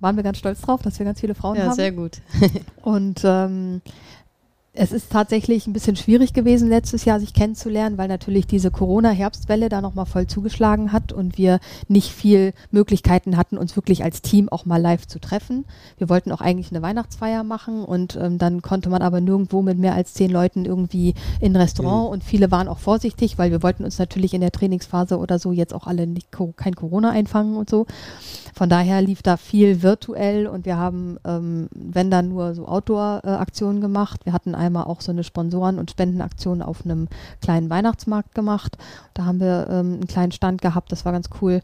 [0.00, 1.70] Waren wir ganz stolz drauf, dass wir ganz viele Frauen ja, haben.
[1.70, 2.22] Ja, sehr gut.
[2.82, 3.82] und ähm,
[4.72, 9.68] es ist tatsächlich ein bisschen schwierig gewesen, letztes Jahr sich kennenzulernen, weil natürlich diese Corona-Herbstwelle
[9.68, 14.48] da nochmal voll zugeschlagen hat und wir nicht viel Möglichkeiten hatten, uns wirklich als Team
[14.48, 15.64] auch mal live zu treffen.
[15.98, 19.76] Wir wollten auch eigentlich eine Weihnachtsfeier machen und ähm, dann konnte man aber nirgendwo mit
[19.76, 22.12] mehr als zehn Leuten irgendwie in ein Restaurant mhm.
[22.12, 25.50] und viele waren auch vorsichtig, weil wir wollten uns natürlich in der Trainingsphase oder so
[25.50, 27.86] jetzt auch alle nicht, kein Corona einfangen und so.
[28.54, 33.78] Von daher lief da viel virtuell und wir haben, ähm, wenn dann nur so Outdoor-Aktionen
[33.78, 34.20] äh, gemacht.
[34.24, 37.08] Wir hatten einmal auch so eine Sponsoren- und Spendenaktion auf einem
[37.40, 38.76] kleinen Weihnachtsmarkt gemacht.
[39.14, 41.62] Da haben wir ähm, einen kleinen Stand gehabt, das war ganz cool.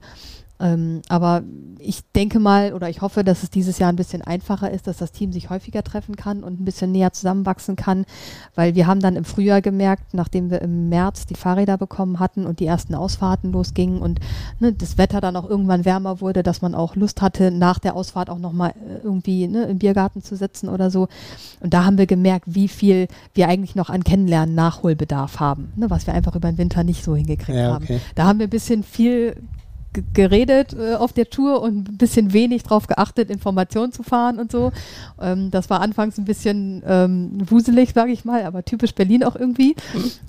[0.59, 1.43] Ähm, aber
[1.79, 4.97] ich denke mal oder ich hoffe, dass es dieses Jahr ein bisschen einfacher ist, dass
[4.97, 8.07] das Team sich häufiger treffen kann und ein bisschen näher zusammenwachsen kann,
[8.55, 12.47] weil wir haben dann im Frühjahr gemerkt, nachdem wir im März die Fahrräder bekommen hatten
[12.47, 14.21] und die ersten Ausfahrten losgingen und
[14.59, 17.95] ne, das Wetter dann auch irgendwann wärmer wurde, dass man auch Lust hatte, nach der
[17.95, 21.09] Ausfahrt auch nochmal äh, irgendwie ne, im Biergarten zu sitzen oder so.
[21.61, 25.91] Und da haben wir gemerkt, wie viel wir eigentlich noch an Kennenlernen Nachholbedarf haben, ne,
[25.91, 27.95] was wir einfach über den Winter nicht so hingekriegt ja, okay.
[27.95, 28.01] haben.
[28.15, 29.37] Da haben wir ein bisschen viel
[30.13, 34.53] geredet äh, auf der Tour und ein bisschen wenig darauf geachtet, Informationen zu fahren und
[34.53, 34.73] so.
[35.21, 39.37] Ähm, das war anfangs ein bisschen ähm, wuselig, sage ich mal, aber typisch Berlin auch
[39.37, 39.75] irgendwie.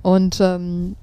[0.01, 0.95] Und ähm,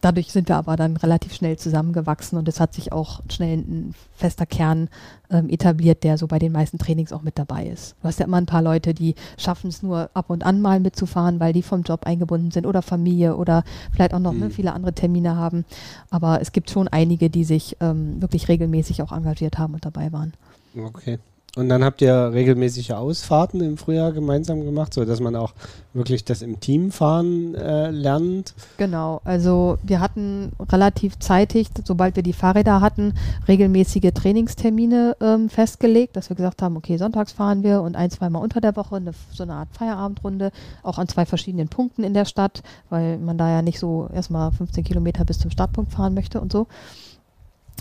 [0.00, 3.94] dadurch sind wir aber dann relativ schnell zusammengewachsen und es hat sich auch schnell ein
[4.14, 4.88] fester Kern
[5.30, 7.96] ähm, etabliert, der so bei den meisten Trainings auch mit dabei ist.
[8.00, 10.80] Du hast ja immer ein paar Leute, die schaffen es nur ab und an mal
[10.80, 14.44] mitzufahren, weil die vom Job eingebunden sind oder Familie oder vielleicht auch noch ne, mhm.
[14.44, 15.64] ne, viele andere Termine haben.
[16.10, 20.12] Aber es gibt schon einige, die sich ähm, wirklich regelmäßig auch engagiert haben und dabei
[20.12, 20.32] waren.
[20.76, 21.18] Okay.
[21.56, 25.52] Und dann habt ihr regelmäßige Ausfahrten im Frühjahr gemeinsam gemacht, sodass man auch
[25.92, 28.54] wirklich das im Team fahren äh, lernt.
[28.76, 33.14] Genau, also wir hatten relativ zeitig, sobald wir die Fahrräder hatten,
[33.48, 38.42] regelmäßige Trainingstermine ähm, festgelegt, dass wir gesagt haben, okay, sonntags fahren wir und ein, zweimal
[38.42, 40.52] unter der Woche eine, so eine Art Feierabendrunde,
[40.84, 44.52] auch an zwei verschiedenen Punkten in der Stadt, weil man da ja nicht so erstmal
[44.52, 46.68] 15 Kilometer bis zum Startpunkt fahren möchte und so.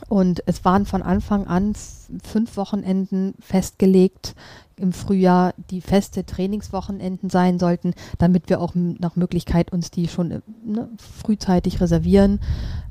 [0.07, 1.73] Und es waren von Anfang an
[2.23, 4.35] fünf Wochenenden festgelegt
[4.77, 10.31] im Frühjahr, die feste Trainingswochenenden sein sollten, damit wir auch nach Möglichkeit uns die schon
[10.31, 12.39] äh, ne, frühzeitig reservieren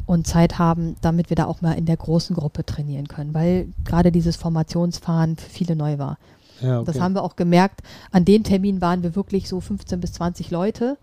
[0.06, 3.68] und Zeit haben, damit wir da auch mal in der großen Gruppe trainieren können, weil
[3.84, 6.18] gerade dieses Formationsfahren für viele neu war.
[6.60, 6.86] Ja, okay.
[6.86, 7.82] Das haben wir auch gemerkt.
[8.10, 10.98] An den Termin waren wir wirklich so 15 bis 20 Leute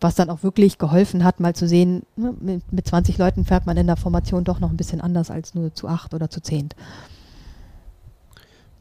[0.00, 3.66] was dann auch wirklich geholfen hat, mal zu sehen, ne, mit, mit 20 Leuten fährt
[3.66, 6.40] man in der Formation doch noch ein bisschen anders als nur zu acht oder zu
[6.40, 6.68] zehn.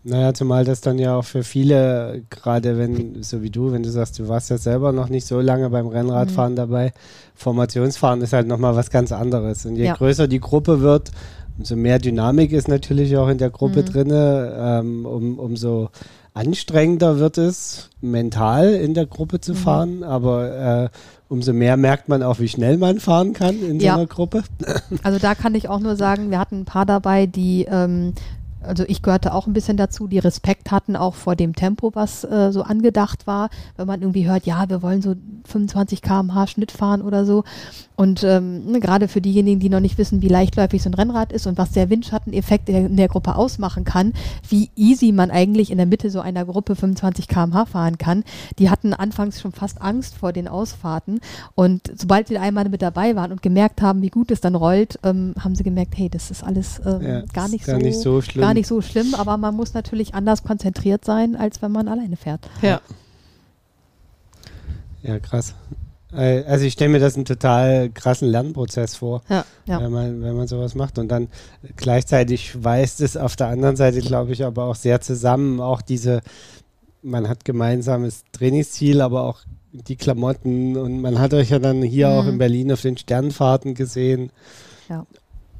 [0.08, 3.90] Naja, zumal das dann ja auch für viele, gerade wenn, so wie du, wenn du
[3.90, 6.58] sagst, du warst ja selber noch nicht so lange beim Rennradfahren mhm.
[6.58, 6.94] dabei,
[7.34, 9.66] Formationsfahren ist halt nochmal was ganz anderes.
[9.66, 9.96] Und je ja.
[9.96, 11.10] größer die Gruppe wird,
[11.58, 13.86] umso mehr Dynamik ist natürlich auch in der Gruppe mhm.
[13.86, 15.90] drin, ähm, um, umso
[16.36, 19.58] anstrengender wird es, mental in der Gruppe zu mhm.
[19.58, 20.90] fahren, aber äh,
[21.30, 23.94] umso mehr merkt man auch, wie schnell man fahren kann in ja.
[23.94, 24.44] so einer Gruppe.
[25.02, 28.14] Also da kann ich auch nur sagen, wir hatten ein paar dabei, die ähm,
[28.66, 32.24] also ich gehörte auch ein bisschen dazu, die Respekt hatten auch vor dem Tempo, was
[32.24, 33.50] äh, so angedacht war.
[33.78, 37.44] Wenn man irgendwie hört, ja, wir wollen so 25 km/h Schnitt fahren oder so.
[37.96, 41.32] Und ähm, ne, gerade für diejenigen, die noch nicht wissen, wie leichtläufig so ein Rennrad
[41.32, 44.14] ist und was der Windschatteneffekt in der Gruppe ausmachen kann,
[44.50, 48.24] wie easy man eigentlich in der Mitte so einer Gruppe 25 km/h fahren kann,
[48.60, 51.20] die hatten anfangs schon fast Angst vor den Ausfahrten.
[51.56, 55.00] Und sobald sie einmal mit dabei waren und gemerkt haben, wie gut es dann rollt,
[55.04, 58.22] ähm, haben sie gemerkt, hey, das ist alles ähm, ja, gar, nicht, so, nicht so
[58.22, 58.42] schlimm.
[58.56, 62.50] Nicht so schlimm, aber man muss natürlich anders konzentriert sein, als wenn man alleine fährt.
[62.62, 62.82] Ja.
[65.04, 65.54] Ja, krass.
[66.12, 69.82] Also ich stelle mir das einen total krassen Lernprozess vor, ja, ja.
[69.82, 70.98] Wenn, man, wenn man sowas macht.
[70.98, 71.28] Und dann
[71.76, 76.22] gleichzeitig weist es auf der anderen Seite, glaube ich, aber auch sehr zusammen, auch diese,
[77.02, 79.42] man hat gemeinsames Trainingsziel, aber auch
[79.74, 82.14] die Klamotten und man hat euch ja dann hier mhm.
[82.14, 84.32] auch in Berlin auf den Sternfahrten gesehen.
[84.88, 85.06] Ja.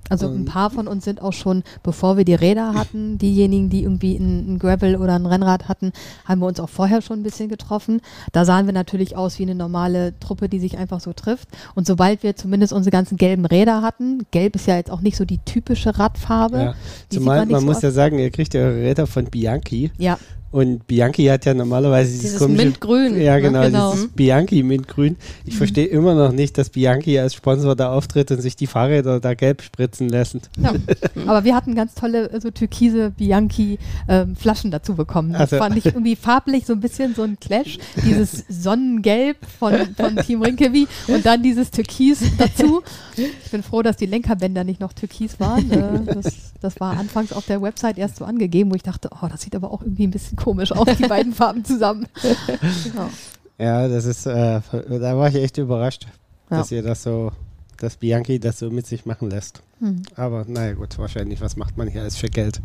[0.10, 3.84] Also ein paar von uns sind auch schon, bevor wir die Räder hatten, diejenigen, die
[3.84, 5.92] irgendwie ein, Gravel oder ein Rennrad hatten,
[6.26, 8.02] haben wir uns auch vorher schon ein bisschen getroffen.
[8.32, 11.50] Da sahen wir natürlich aus wie eine normale Truppe, die sich einfach so trifft.
[11.74, 15.18] Und sobald wir zumindest unsere ganzen gelben Räder hatten, gelb ist ja jetzt auch nicht
[15.18, 16.58] so die typische Radfarbe.
[16.58, 16.76] Ja.
[17.10, 19.92] Zumal man, man so muss ja sagen, ihr kriegt eure Räder von Bianchi.
[19.98, 20.20] Ja.
[20.56, 23.20] Und Bianchi hat ja normalerweise dieses, dieses komische, Mintgrün.
[23.20, 23.92] Ja, genau, ja, genau.
[23.92, 25.18] dieses Bianchi Mintgrün.
[25.44, 25.58] Ich mhm.
[25.58, 29.34] verstehe immer noch nicht, dass Bianchi als Sponsor da auftritt und sich die Fahrräder da
[29.34, 30.40] gelb spritzen lassen.
[30.58, 30.74] Ja.
[31.28, 35.34] Aber wir hatten ganz tolle so türkise Bianchi ähm, Flaschen dazu bekommen.
[35.34, 35.58] Das also.
[35.58, 37.78] fand ich irgendwie farblich so ein bisschen so ein Clash.
[38.06, 42.82] Dieses Sonnengelb von, von Team Rinkevi und dann dieses Türkis dazu.
[43.18, 45.70] Ich bin froh, dass die Lenkerbänder nicht noch Türkis waren.
[45.70, 49.28] Äh, das, das war anfangs auf der Website erst so angegeben, wo ich dachte, oh,
[49.30, 52.08] das sieht aber auch irgendwie ein bisschen komisch aus, die beiden Farben zusammen.
[52.84, 53.10] Genau.
[53.58, 56.08] Ja, das ist, äh, da war ich echt überrascht,
[56.52, 56.58] ja.
[56.58, 57.32] dass ihr das so,
[57.78, 59.64] dass Bianchi das so mit sich machen lässt.
[59.80, 60.04] Mhm.
[60.16, 62.62] Aber naja gut, wahrscheinlich, was macht man hier alles für Geld?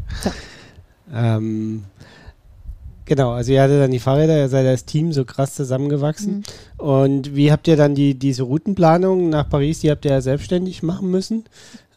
[1.12, 1.36] Ja.
[1.36, 1.84] Ähm,
[3.06, 6.44] Genau, also ihr hattet dann die Fahrräder, ihr seid als Team so krass zusammengewachsen.
[6.78, 6.86] Mhm.
[6.86, 10.84] Und wie habt ihr dann die, diese Routenplanung nach Paris, die habt ihr ja selbstständig
[10.84, 11.42] machen müssen?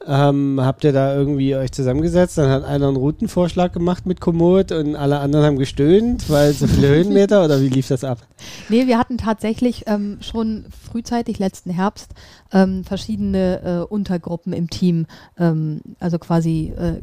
[0.06, 2.38] Ähm, habt ihr da irgendwie euch zusammengesetzt?
[2.38, 6.68] Dann hat einer einen Routenvorschlag gemacht mit Komoot und alle anderen haben gestöhnt, weil so
[6.68, 8.20] viele Höhenmeter oder wie lief das ab?
[8.68, 12.12] Nee, wir hatten tatsächlich ähm, schon frühzeitig letzten Herbst
[12.52, 15.06] ähm, verschiedene äh, Untergruppen im Team,
[15.39, 17.02] ähm, also quasi äh,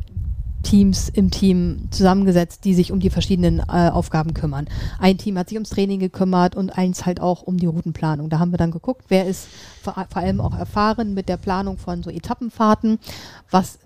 [0.62, 4.68] Teams im Team zusammengesetzt, die sich um die verschiedenen äh, Aufgaben kümmern.
[4.99, 8.29] Ein Team hat sich ums Training gekümmert und eins halt auch um die Routenplanung.
[8.29, 9.49] Da haben wir dann geguckt, wer ist
[9.83, 12.99] vor, vor allem auch erfahren mit der Planung von so Etappenfahrten,
[13.51, 13.79] was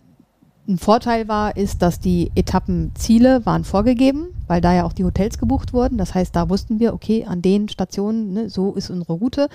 [0.67, 5.39] ein Vorteil war, ist, dass die Etappenziele waren vorgegeben, weil da ja auch die Hotels
[5.39, 5.99] gebucht wurden.
[5.99, 9.49] Das heißt, da wussten wir, okay, an den Stationen, ne, so ist unsere Route.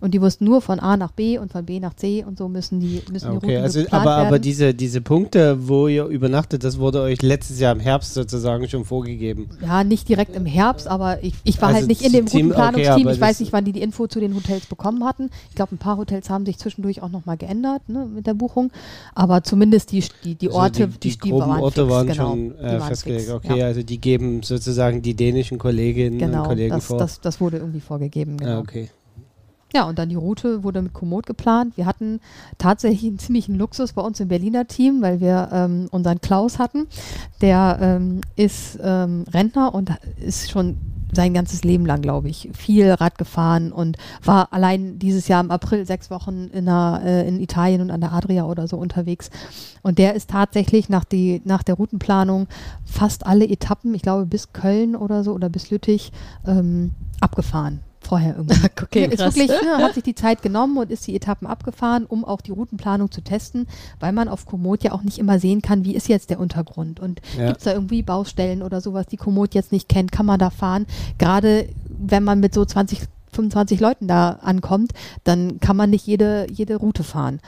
[0.00, 2.48] Und die wussten nur von A nach B und von B nach C und so
[2.48, 4.26] müssen die, müssen okay, die Routen also, aber, werden.
[4.26, 8.68] aber diese, diese Punkte, wo ihr übernachtet, das wurde euch letztes Jahr im Herbst sozusagen
[8.68, 9.50] schon vorgegeben.
[9.62, 12.50] Ja, nicht direkt im Herbst, aber ich, ich war also halt nicht in dem Team,
[12.50, 13.06] Routenplanungsteam.
[13.06, 15.30] Okay, ich weiß nicht, wann die die Info zu den Hotels bekommen hatten.
[15.50, 18.70] Ich glaube, ein paar Hotels haben sich zwischendurch auch nochmal geändert ne, mit der Buchung.
[19.14, 22.06] Aber zumindest die, die, die Orte, also die, die, die, groben waren Orte fix, waren
[22.06, 22.30] genau.
[22.30, 23.22] schon äh, waren festgelegt.
[23.22, 23.66] Fix, okay, ja.
[23.66, 26.98] also die geben sozusagen die dänischen Kolleginnen genau, und Kollegen das, vor.
[26.98, 28.36] Das, das wurde irgendwie vorgegeben.
[28.36, 28.56] Genau.
[28.56, 28.90] Ah, okay.
[29.74, 31.76] Ja, und dann die Route wurde mit Komoot geplant.
[31.76, 32.20] Wir hatten
[32.58, 36.86] tatsächlich einen ziemlichen Luxus bei uns im Berliner Team, weil wir ähm, unseren Klaus hatten.
[37.40, 39.90] Der ähm, ist ähm, Rentner und
[40.24, 40.76] ist schon
[41.14, 45.50] sein ganzes Leben lang, glaube ich, viel Rad gefahren und war allein dieses Jahr im
[45.50, 49.30] April sechs Wochen in, einer, äh, in Italien und an der Adria oder so unterwegs.
[49.82, 52.48] Und der ist tatsächlich nach, die, nach der Routenplanung
[52.84, 56.12] fast alle Etappen, ich glaube bis Köln oder so oder bis Lüttich,
[56.46, 58.66] ähm, abgefahren vorher irgendwie.
[58.82, 62.24] okay, ist wirklich, ne, hat sich die Zeit genommen und ist die Etappen abgefahren, um
[62.24, 63.66] auch die Routenplanung zu testen,
[64.00, 67.00] weil man auf Komoot ja auch nicht immer sehen kann, wie ist jetzt der Untergrund
[67.00, 67.46] und ja.
[67.46, 70.50] gibt es da irgendwie Baustellen oder sowas, die Komoot jetzt nicht kennt, kann man da
[70.50, 70.86] fahren.
[71.18, 73.00] Gerade wenn man mit so 20,
[73.32, 74.92] 25 Leuten da ankommt,
[75.24, 77.40] dann kann man nicht jede, jede Route fahren.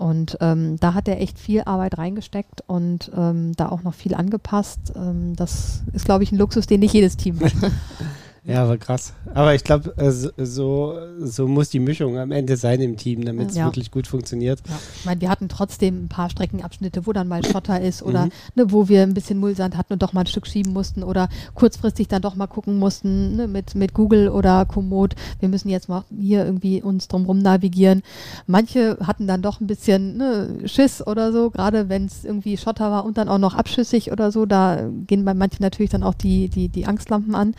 [0.00, 4.14] Und ähm, da hat er echt viel Arbeit reingesteckt und ähm, da auch noch viel
[4.14, 4.94] angepasst.
[4.96, 7.52] Ähm, das ist, glaube ich, ein Luxus, den nicht jedes Team hat.
[8.44, 9.12] Ja, aber krass.
[9.34, 13.50] Aber ich glaube, äh, so, so muss die Mischung am Ende sein im Team, damit
[13.50, 13.66] es ja.
[13.66, 14.60] wirklich gut funktioniert.
[14.66, 14.78] Ja.
[14.96, 18.32] Ich meine, wir hatten trotzdem ein paar Streckenabschnitte, wo dann mal Schotter ist oder mhm.
[18.54, 21.28] ne, wo wir ein bisschen Mullsand hatten und doch mal ein Stück schieben mussten oder
[21.54, 25.14] kurzfristig dann doch mal gucken mussten ne, mit, mit Google oder Komoot.
[25.38, 28.02] Wir müssen jetzt mal hier irgendwie uns drumherum navigieren.
[28.46, 32.90] Manche hatten dann doch ein bisschen ne, Schiss oder so, gerade wenn es irgendwie Schotter
[32.90, 34.46] war und dann auch noch abschüssig oder so.
[34.46, 37.54] Da gehen bei manchen natürlich dann auch die, die, die Angstlampen an.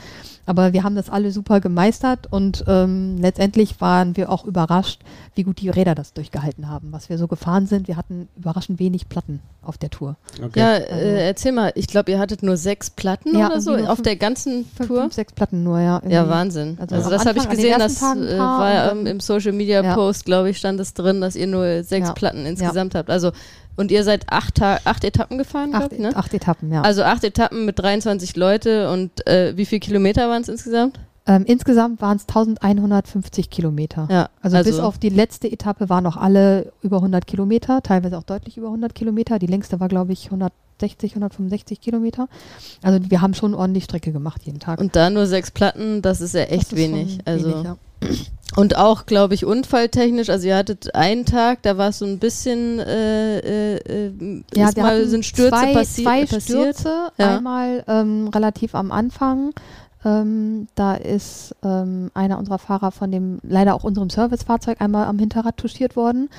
[0.46, 5.02] Aber wir haben das alle super gemeistert und ähm, letztendlich waren wir auch überrascht,
[5.36, 7.88] wie gut die Räder das durchgehalten haben, was wir so gefahren sind.
[7.88, 10.18] Wir hatten überraschend wenig Platten auf der Tour.
[10.44, 10.60] Okay.
[10.60, 13.74] Ja, äh, also erzähl mal, ich glaube, ihr hattet nur sechs Platten ja, oder so
[13.76, 15.02] auf fünf, der ganzen fünf, Tour?
[15.02, 15.98] Fünf, sechs Platten nur, ja.
[15.98, 16.16] Irgendwie.
[16.16, 16.78] Ja, Wahnsinn.
[16.80, 19.94] Also, also das habe ich gesehen, das äh, war ähm, im Social Media ja.
[19.94, 22.14] Post, glaube ich, stand es drin, dass ihr nur sechs ja.
[22.14, 23.10] Platten insgesamt habt.
[23.10, 23.32] Also
[23.76, 26.16] und ihr seid acht, acht Etappen gefahren, acht, ne?
[26.16, 26.82] acht Etappen, ja.
[26.82, 31.00] Also acht Etappen mit 23 Leute und äh, wie viele Kilometer waren es insgesamt?
[31.28, 34.08] Ähm, insgesamt waren es 1150 Kilometer.
[34.10, 38.18] Ja, also, also, bis auf die letzte Etappe waren noch alle über 100 Kilometer, teilweise
[38.18, 39.38] auch deutlich über 100 Kilometer.
[39.38, 42.28] Die längste war, glaube ich, 160, 165 Kilometer.
[42.82, 44.82] Also wir haben schon ordentlich Strecke gemacht jeden Tag.
[44.82, 47.20] Und da nur sechs Platten, das ist ja echt ist wenig.
[47.26, 47.78] Also wenig, ja.
[48.56, 50.30] Und auch, glaube ich, unfalltechnisch.
[50.30, 54.70] Also ihr hattet einen Tag, da war es so ein bisschen, äh, äh, äh ja,
[54.76, 56.76] mal sind Stürze zwei, passi zwei passiert.
[56.76, 57.38] Stürze, ja.
[57.38, 59.54] einmal ähm, relativ am Anfang
[60.04, 65.20] ähm, da ist ähm, einer unserer Fahrer von dem, leider auch unserem Servicefahrzeug einmal am
[65.20, 66.30] Hinterrad touchiert worden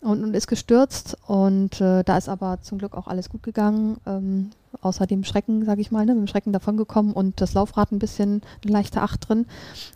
[0.00, 1.16] und, und ist gestürzt.
[1.26, 5.64] Und äh, da ist aber zum Glück auch alles gut gegangen, ähm, außer dem Schrecken,
[5.64, 9.02] sage ich mal, ne, mit dem Schrecken davongekommen und das Laufrad ein bisschen eine leichte
[9.02, 9.46] Acht drin.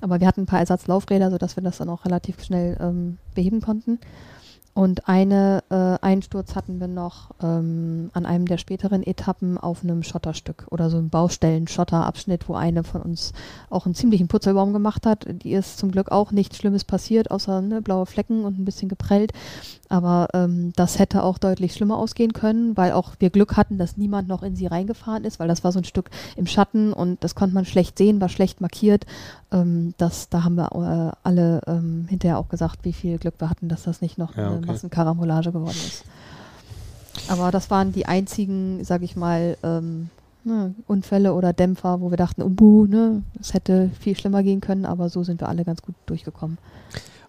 [0.01, 3.61] Aber wir hatten ein paar Ersatzlaufräder, sodass wir das dann auch relativ schnell ähm, beheben
[3.61, 3.99] konnten.
[4.75, 10.03] Und eine äh, Einsturz hatten wir noch ähm, an einem der späteren Etappen auf einem
[10.03, 13.33] Schotterstück oder so einem Baustellen-Schotterabschnitt, wo eine von uns
[13.71, 15.27] auch einen ziemlichen Putzelbaum gemacht hat.
[15.29, 18.89] Die ist zum Glück auch nichts Schlimmes passiert, außer ne, blaue Flecken und ein bisschen
[18.89, 19.33] geprellt.
[19.95, 23.97] Aber ähm, das hätte auch deutlich schlimmer ausgehen können, weil auch wir Glück hatten, dass
[23.97, 27.23] niemand noch in sie reingefahren ist, weil das war so ein Stück im Schatten und
[27.23, 29.07] das konnte man schlecht sehen, war schlecht markiert.
[29.53, 33.49] Ähm, das, da haben wir äh, alle ähm, hinterher auch gesagt, wie viel Glück wir
[33.49, 34.57] hatten, dass das nicht noch ja, okay.
[34.57, 36.05] eine Massenkarambolage geworden ist.
[37.29, 40.11] Aber das waren die einzigen, sag ich mal, ähm,
[40.43, 44.61] ne, Unfälle oder Dämpfer, wo wir dachten, oh, buh, ne, es hätte viel schlimmer gehen
[44.61, 46.59] können, aber so sind wir alle ganz gut durchgekommen.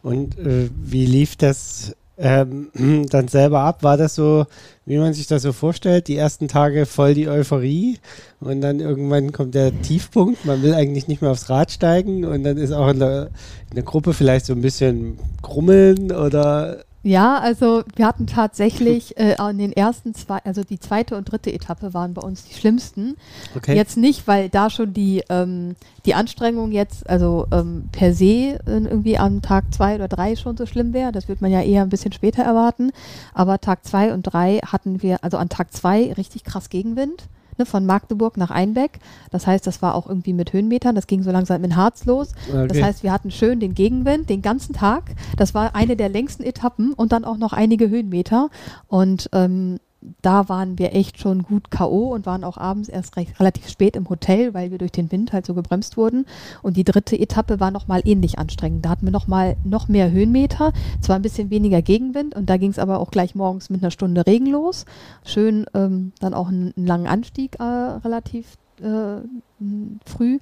[0.01, 2.69] Und äh, wie lief das ähm,
[3.09, 3.83] dann selber ab?
[3.83, 4.45] War das so,
[4.85, 6.07] wie man sich das so vorstellt?
[6.07, 7.99] Die ersten Tage voll die Euphorie
[8.39, 10.45] und dann irgendwann kommt der Tiefpunkt.
[10.45, 13.29] Man will eigentlich nicht mehr aufs Rad steigen und dann ist auch in der,
[13.69, 19.35] in der Gruppe vielleicht so ein bisschen krummeln oder ja, also wir hatten tatsächlich äh,
[19.51, 23.15] in den ersten zwei, also die zweite und dritte Etappe waren bei uns die schlimmsten.
[23.55, 23.75] Okay.
[23.75, 25.75] Jetzt nicht, weil da schon die, ähm,
[26.07, 30.57] die Anstrengung jetzt, also ähm, per se äh, irgendwie am Tag zwei oder drei schon
[30.57, 31.11] so schlimm wäre.
[31.11, 32.91] Das wird man ja eher ein bisschen später erwarten.
[33.35, 37.65] Aber Tag zwei und drei hatten wir, also an Tag zwei richtig krass Gegenwind ne,
[37.65, 38.99] von Magdeburg nach Einbeck.
[39.31, 40.95] Das heißt, das war auch irgendwie mit Höhenmetern.
[40.95, 42.31] Das ging so langsam in Harz los.
[42.49, 42.67] Okay.
[42.67, 45.03] Das heißt, wir hatten schön den Gegenwind den ganzen Tag.
[45.37, 48.49] Das war eine der längsten Etappen und dann auch noch einige Höhenmeter.
[48.87, 49.79] Und ähm,
[50.21, 52.13] da waren wir echt schon gut K.O.
[52.13, 55.33] und waren auch abends erst recht, relativ spät im Hotel, weil wir durch den Wind
[55.33, 56.25] halt so gebremst wurden.
[56.61, 58.85] Und die dritte Etappe war nochmal ähnlich anstrengend.
[58.85, 62.71] Da hatten wir nochmal noch mehr Höhenmeter, zwar ein bisschen weniger Gegenwind und da ging
[62.71, 64.85] es aber auch gleich morgens mit einer Stunde Regen los.
[65.23, 69.21] Schön ähm, dann auch einen, einen langen Anstieg äh, relativ äh,
[70.05, 70.39] früh.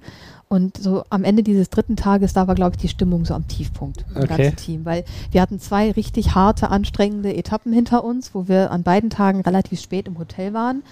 [0.54, 3.48] Und so am Ende dieses dritten Tages, da war, glaube ich, die Stimmung so am
[3.48, 4.36] Tiefpunkt im okay.
[4.36, 4.84] ganzen Team.
[4.84, 9.40] Weil wir hatten zwei richtig harte, anstrengende Etappen hinter uns, wo wir an beiden Tagen
[9.40, 10.84] relativ spät im Hotel waren.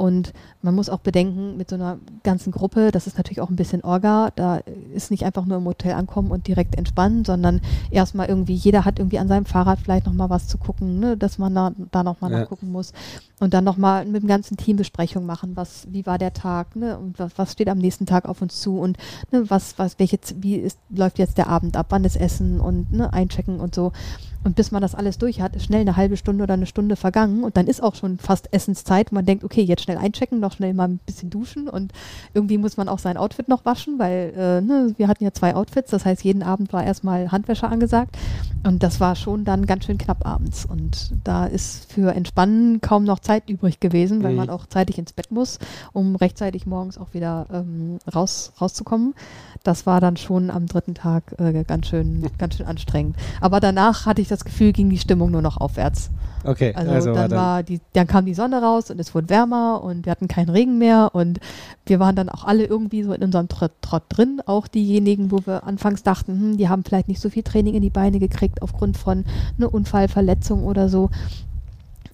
[0.00, 0.32] Und
[0.62, 3.84] man muss auch bedenken, mit so einer ganzen Gruppe, das ist natürlich auch ein bisschen
[3.84, 4.56] Orga, da
[4.94, 7.60] ist nicht einfach nur im Hotel ankommen und direkt entspannen, sondern
[7.90, 11.36] erstmal irgendwie, jeder hat irgendwie an seinem Fahrrad vielleicht nochmal was zu gucken, ne, dass
[11.36, 12.38] man da, da nochmal ja.
[12.38, 12.94] nachgucken muss.
[13.40, 16.96] Und dann nochmal mit dem ganzen Team Besprechung machen, was, wie war der Tag, ne,
[16.96, 18.96] und was, was steht am nächsten Tag auf uns zu und
[19.32, 22.90] ne, was, was, welche, wie ist, läuft jetzt der Abend ab, wann ist Essen und
[22.90, 23.92] ne, einchecken und so.
[24.42, 26.96] Und bis man das alles durch hat, ist schnell eine halbe Stunde oder eine Stunde
[26.96, 29.10] vergangen und dann ist auch schon fast Essenszeit.
[29.10, 31.92] Und man denkt, okay, jetzt schnell einchecken, noch schnell mal ein bisschen duschen und
[32.32, 35.54] irgendwie muss man auch sein Outfit noch waschen, weil äh, ne, wir hatten ja zwei
[35.54, 35.90] Outfits.
[35.90, 38.16] Das heißt, jeden Abend war erstmal Handwäsche angesagt
[38.62, 40.64] und das war schon dann ganz schön knapp abends.
[40.64, 44.38] Und da ist für Entspannen kaum noch Zeit übrig gewesen, weil mhm.
[44.38, 45.58] man auch zeitig ins Bett muss,
[45.92, 49.14] um rechtzeitig morgens auch wieder ähm, raus, rauszukommen.
[49.62, 53.16] Das war dann schon am dritten Tag äh, ganz schön, ganz schön anstrengend.
[53.40, 56.10] Aber danach hatte ich das Gefühl, ging die Stimmung nur noch aufwärts.
[56.44, 59.82] Okay, also, also dann, war die, dann kam die Sonne raus und es wurde wärmer
[59.84, 61.38] und wir hatten keinen Regen mehr und
[61.84, 64.40] wir waren dann auch alle irgendwie so in unserem Trott, Trott drin.
[64.46, 67.82] Auch diejenigen, wo wir anfangs dachten, hm, die haben vielleicht nicht so viel Training in
[67.82, 69.24] die Beine gekriegt aufgrund von
[69.58, 71.10] einer Unfallverletzung oder so.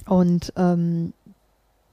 [0.07, 1.13] Und ähm,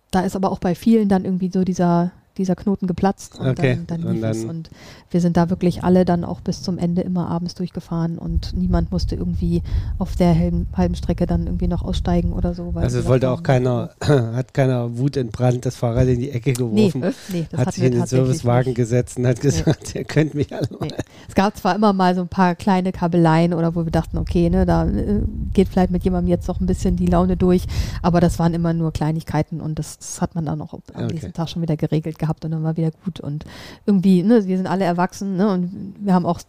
[0.10, 3.80] da ist aber auch bei vielen dann irgendwie so dieser, dieser Knoten geplatzt und okay.
[3.88, 4.46] dann, dann lief und dann es.
[4.46, 4.70] Und
[5.12, 8.92] wir sind da wirklich alle dann auch bis zum Ende immer abends durchgefahren und niemand
[8.92, 9.62] musste irgendwie
[10.00, 12.74] auf der halben, halben Strecke dann irgendwie noch aussteigen oder so.
[12.76, 17.02] also es wollte auch keiner, hat keiner Wut entbrannt, das Fahrrad in die Ecke geworfen,
[17.02, 18.78] nee, nee, das hat sich in den Servicewagen nicht.
[18.78, 20.00] gesetzt und hat gesagt, nee.
[20.00, 20.90] ihr könnt mich alle nee.
[21.28, 24.50] Es gab zwar immer mal so ein paar kleine Kabeleien oder wo wir dachten, okay,
[24.50, 25.22] ne, da äh,
[25.54, 27.66] geht vielleicht mit jemandem jetzt noch ein bisschen die Laune durch,
[28.02, 31.14] aber das waren immer nur Kleinigkeiten und das, das hat man dann auch am okay.
[31.14, 33.20] nächsten Tag schon wieder geregelt gehabt und dann war wieder gut.
[33.20, 33.46] Und
[33.86, 36.40] irgendwie, ne, wir sind alle erwachsen ne, und wir haben auch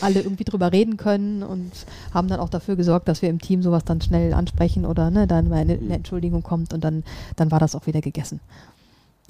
[0.00, 1.70] alle irgendwie drüber reden können und
[2.14, 5.26] haben dann auch dafür gesorgt, dass wir im Team sowas dann schnell ansprechen oder ne,
[5.26, 7.04] dann mal eine, Entschuldigung kommt und dann,
[7.36, 8.40] dann war das auch wieder gegessen.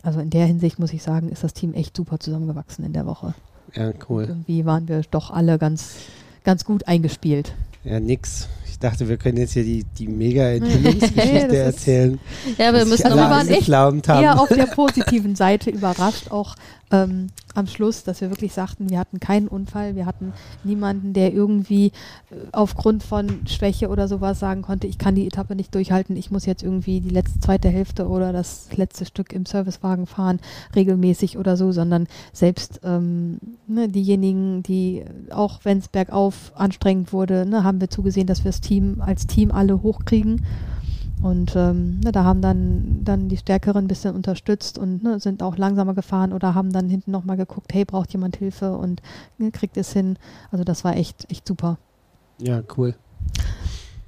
[0.02, 3.06] Also in der Hinsicht muss ich sagen, ist das Team echt super zusammengewachsen in der
[3.06, 3.34] Woche.
[3.74, 4.26] Ja, cool.
[4.28, 5.96] irgendwie waren wir doch alle ganz,
[6.44, 7.54] ganz gut eingespielt.
[7.84, 8.48] Ja, nix
[8.82, 12.18] dachte, wir können jetzt hier die, die mega Enthüllungsgeschichte erzählen.
[12.58, 16.56] Ja, wir müssen wir waren echt eher auf der positiven Seite überrascht, auch
[16.92, 21.32] ähm, am Schluss, dass wir wirklich sagten, wir hatten keinen Unfall, wir hatten niemanden, der
[21.32, 26.16] irgendwie äh, aufgrund von Schwäche oder sowas sagen konnte, ich kann die Etappe nicht durchhalten,
[26.16, 30.40] ich muss jetzt irgendwie die letzte zweite Hälfte oder das letzte Stück im Servicewagen fahren,
[30.76, 37.46] regelmäßig oder so, sondern selbst ähm, ne, diejenigen, die auch wenn es bergauf anstrengend wurde,
[37.46, 40.42] ne, haben wir zugesehen, dass wir das Team als Team alle hochkriegen.
[41.22, 45.42] Und ähm, ne, da haben dann, dann die Stärkeren ein bisschen unterstützt und ne, sind
[45.42, 49.00] auch langsamer gefahren oder haben dann hinten nochmal geguckt, hey, braucht jemand Hilfe und
[49.38, 50.18] ne, kriegt es hin.
[50.50, 51.78] Also das war echt, echt super.
[52.38, 52.96] Ja, cool.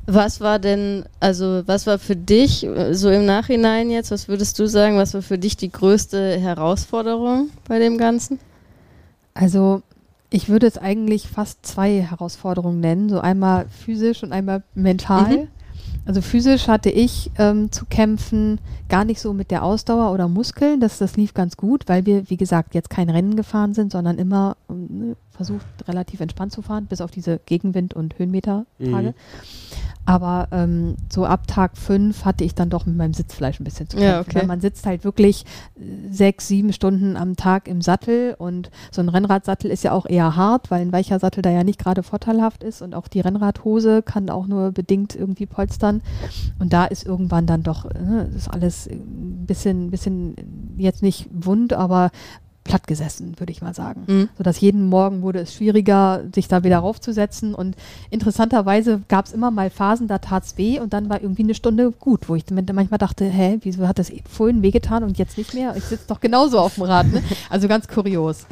[0.07, 4.67] Was war denn, also was war für dich so im Nachhinein jetzt, was würdest du
[4.67, 8.39] sagen, was war für dich die größte Herausforderung bei dem Ganzen?
[9.33, 9.83] Also
[10.31, 15.37] ich würde es eigentlich fast zwei Herausforderungen nennen, so einmal physisch und einmal mental.
[15.37, 15.49] Mhm.
[16.07, 20.81] Also physisch hatte ich ähm, zu kämpfen, gar nicht so mit der Ausdauer oder Muskeln,
[20.81, 24.19] das, das lief ganz gut, weil wir, wie gesagt, jetzt kein Rennen gefahren sind, sondern
[24.19, 29.09] immer ähm, versucht, relativ entspannt zu fahren, bis auf diese Gegenwind- und Höhenmeter-Tage.
[29.09, 29.15] Mhm.
[30.07, 33.89] Aber ähm, so ab Tag fünf hatte ich dann doch mit meinem Sitzfleisch ein bisschen
[33.89, 34.31] zu Ja, kämpfen.
[34.31, 34.41] okay.
[34.41, 35.45] Weil man sitzt halt wirklich
[35.77, 40.05] äh, sechs, sieben Stunden am Tag im Sattel und so ein Rennradsattel ist ja auch
[40.05, 43.21] eher hart, weil ein weicher Sattel da ja nicht gerade vorteilhaft ist und auch die
[43.21, 46.03] Rennradhose kann auch nur bedingt irgendwie polstern.
[46.59, 50.37] Und da ist irgendwann dann doch, äh, ist alles ein bisschen, bisschen
[50.77, 52.11] jetzt nicht wund, aber
[52.65, 54.05] platt gesessen, würde ich mal sagen.
[54.07, 54.29] Mhm.
[54.37, 57.55] Sodass jeden Morgen wurde es schwieriger, sich da wieder raufzusetzen.
[57.55, 57.77] Und
[58.11, 61.55] interessanterweise gab es immer mal Phasen, da tat es weh und dann war irgendwie eine
[61.55, 65.55] Stunde gut, wo ich manchmal dachte, hä, wieso hat das vorhin wehgetan und jetzt nicht
[65.55, 65.77] mehr?
[65.77, 67.07] Ich sitze doch genauso auf dem Rad.
[67.13, 67.23] Ne?
[67.51, 68.47] Also ganz kurios.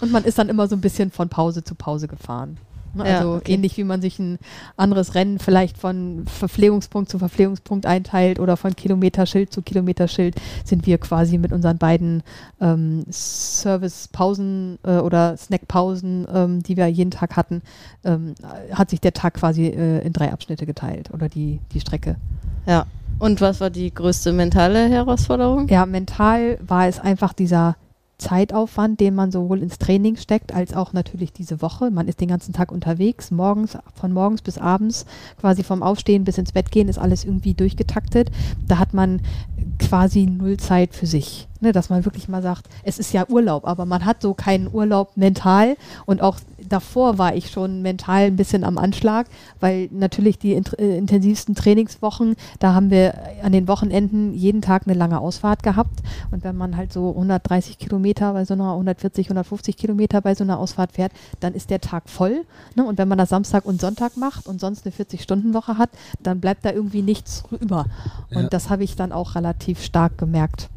[0.00, 2.56] Und man ist dann immer so ein bisschen von Pause zu Pause gefahren.
[2.94, 3.08] Ne?
[3.08, 3.52] Ja, Also okay.
[3.52, 4.38] ähnlich wie man sich ein
[4.76, 10.98] anderes Rennen vielleicht von Verpflegungspunkt zu Verpflegungspunkt einteilt oder von Kilometerschild zu Kilometerschild, sind wir
[10.98, 12.22] quasi mit unseren beiden
[12.60, 17.62] ähm, Servicepausen äh, oder Snackpausen, ähm, die wir jeden Tag hatten,
[18.04, 18.34] ähm,
[18.72, 22.16] hat sich der Tag quasi äh, in drei Abschnitte geteilt oder die, die Strecke.
[22.66, 22.86] Ja.
[23.18, 25.68] Und was war die größte mentale Herausforderung?
[25.68, 27.76] Ja, mental war es einfach dieser
[28.22, 31.90] Zeitaufwand, den man sowohl ins Training steckt, als auch natürlich diese Woche.
[31.90, 35.06] Man ist den ganzen Tag unterwegs, morgens, von morgens bis abends,
[35.40, 38.30] quasi vom Aufstehen bis ins Bett gehen, ist alles irgendwie durchgetaktet.
[38.66, 39.20] Da hat man
[39.78, 41.48] quasi null Zeit für sich.
[41.62, 44.68] Ne, dass man wirklich mal sagt, es ist ja Urlaub, aber man hat so keinen
[44.72, 46.38] Urlaub mental und auch
[46.68, 49.28] davor war ich schon mental ein bisschen am Anschlag,
[49.60, 54.88] weil natürlich die int äh, intensivsten Trainingswochen, da haben wir an den Wochenenden jeden Tag
[54.88, 56.00] eine lange Ausfahrt gehabt
[56.32, 60.42] und wenn man halt so 130 Kilometer bei so einer 140, 150 Kilometer bei so
[60.42, 62.44] einer Ausfahrt fährt, dann ist der Tag voll.
[62.74, 62.82] Ne?
[62.84, 65.90] Und wenn man das Samstag und Sonntag macht und sonst eine 40-Stunden-Woche hat,
[66.20, 67.86] dann bleibt da irgendwie nichts über.
[68.34, 68.48] Und Ja.
[68.48, 70.68] das habe ich dann auch relativ stark gemerkt.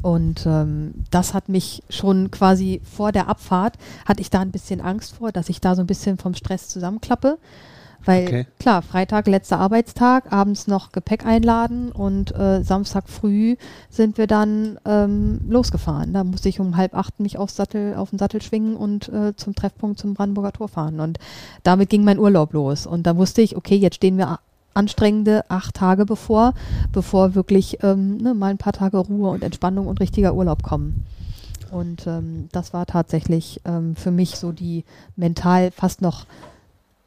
[0.00, 3.76] Und ähm, das hat mich schon quasi vor der Abfahrt,
[4.06, 6.68] hatte ich da ein bisschen Angst vor, dass ich da so ein bisschen vom Stress
[6.68, 7.38] zusammenklappe.
[8.04, 8.46] Weil Okay.
[8.58, 13.56] klar, Freitag, letzter Arbeitstag, abends noch Gepäck einladen und äh, Samstag früh
[13.90, 16.12] sind wir dann ähm, losgefahren.
[16.12, 19.36] Da musste ich um halb acht mich aufs Sattel, auf den Sattel schwingen und äh,
[19.36, 21.00] zum Treffpunkt zum Brandenburger Tor fahren.
[21.00, 21.18] Und
[21.62, 22.86] damit ging mein Urlaub los.
[22.86, 24.40] Und da wusste ich, okay, jetzt stehen wir
[24.74, 26.54] anstrengende acht Tage bevor,
[26.92, 31.04] bevor wirklich ähm, ne, mal ein paar Tage Ruhe und Entspannung und richtiger Urlaub kommen.
[31.70, 34.84] Und ähm, das war tatsächlich ähm, für mich so die
[35.16, 36.26] mental fast noch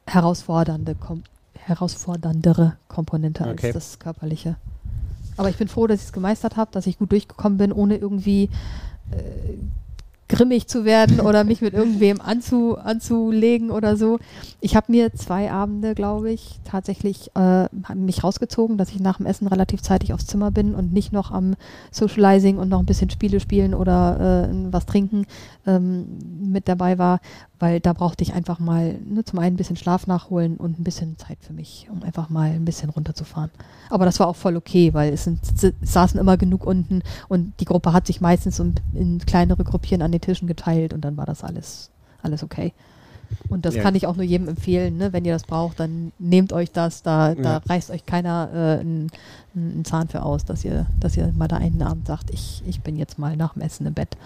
[0.06, 1.22] herausfordernde, kom
[1.54, 3.66] herausforderndere Komponente Okay.
[3.66, 4.56] als das körperliche.
[5.36, 7.96] Aber ich bin froh, dass ich es gemeistert habe, dass ich gut durchgekommen bin, ohne
[7.96, 8.44] irgendwie
[9.10, 9.54] äh,
[10.28, 14.18] grimmig zu werden oder mich mit irgendwem anzu, anzulegen oder so.
[14.60, 19.26] Ich habe mir zwei Abende, glaube ich, tatsächlich äh, mich rausgezogen, dass ich nach dem
[19.26, 21.54] Essen relativ zeitig aufs Zimmer bin und nicht noch am
[21.92, 25.26] Socializing und noch ein bisschen Spiele spielen oder äh, was trinken
[25.66, 26.06] ähm,
[26.40, 27.20] mit dabei war,
[27.58, 30.84] weil da brauchte ich einfach mal ne, zum einen ein bisschen Schlaf nachholen und ein
[30.84, 33.50] bisschen Zeit für mich, um einfach mal ein bisschen runterzufahren.
[33.90, 37.52] Aber das war auch voll okay, weil es, sind, es saßen immer genug unten und
[37.60, 41.16] die Gruppe hat sich meistens so in kleinere Gruppierchen an den Tischen geteilt und dann
[41.16, 41.90] war das alles,
[42.22, 42.72] alles okay.
[43.48, 43.82] Und das Ja.
[43.82, 45.12] kann ich auch nur jedem empfehlen, ne?
[45.12, 47.56] wenn ihr das braucht, dann nehmt euch das, da, da Ja.
[47.68, 49.10] reißt euch keiner äh, einen,
[49.54, 52.82] einen Zahn für aus, dass ihr, dass ihr mal da einen Abend sagt, ich, ich
[52.82, 54.16] bin jetzt mal nach dem Essen im Bett.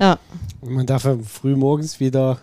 [0.00, 0.18] Ja.
[0.60, 2.38] Und man darf ja früh morgens wieder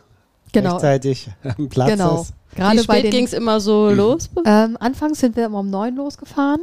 [0.51, 0.73] Genau.
[0.73, 2.21] rechtzeitig am Platz Genau.
[2.21, 2.33] ist.
[2.55, 4.29] Gerade Wie spät den ging es immer so los?
[4.45, 6.61] Ähm, anfangs sind wir immer um neun losgefahren.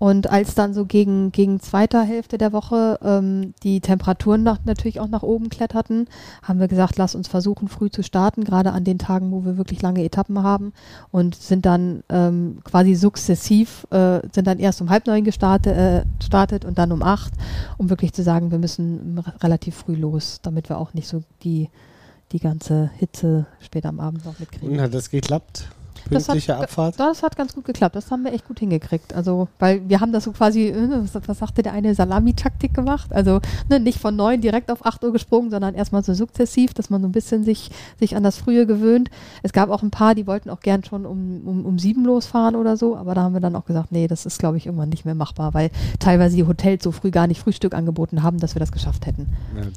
[0.00, 4.98] Und als dann so gegen, gegen zweiter Hälfte der Woche ähm, die Temperaturen nach, natürlich
[4.98, 6.08] auch nach oben kletterten,
[6.42, 9.58] haben wir gesagt, lass uns versuchen, früh zu starten, gerade an den Tagen, wo wir
[9.58, 10.72] wirklich lange Etappen haben.
[11.12, 16.04] Und sind dann ähm, quasi sukzessiv, äh, sind dann erst um halb neun gestartet, äh,
[16.24, 17.34] startet und dann um acht,
[17.76, 21.22] um wirklich zu sagen, wir müssen r- relativ früh los, damit wir auch nicht so
[21.42, 21.68] die,
[22.32, 24.70] die ganze Hitze später am Abend noch mitkriegen.
[24.70, 25.68] Und hat das geklappt?
[26.10, 26.98] Das hat Pünktliche Abfahrt?
[26.98, 27.96] Das hat ganz gut geklappt.
[27.96, 29.14] Das haben wir echt gut hingekriegt.
[29.14, 33.12] Also, weil wir haben das so quasi, äh, was, was sagte der eine, Salami-Taktik gemacht.
[33.12, 36.90] Also ne, nicht von neun direkt auf 8 Uhr gesprungen, sondern erstmal so sukzessiv, dass
[36.90, 39.10] man so ein bisschen sich, sich an das Frühe gewöhnt.
[39.42, 42.56] Es gab auch ein paar, die wollten auch gern schon um, um, um sieben losfahren
[42.56, 44.88] oder so, aber da haben wir dann auch gesagt, nee, das ist, glaube ich, irgendwann
[44.88, 48.54] nicht mehr machbar, weil teilweise die Hotels so früh gar nicht Frühstück angeboten haben, dass
[48.54, 49.26] wir das geschafft hätten.
[49.56, 49.70] Okay.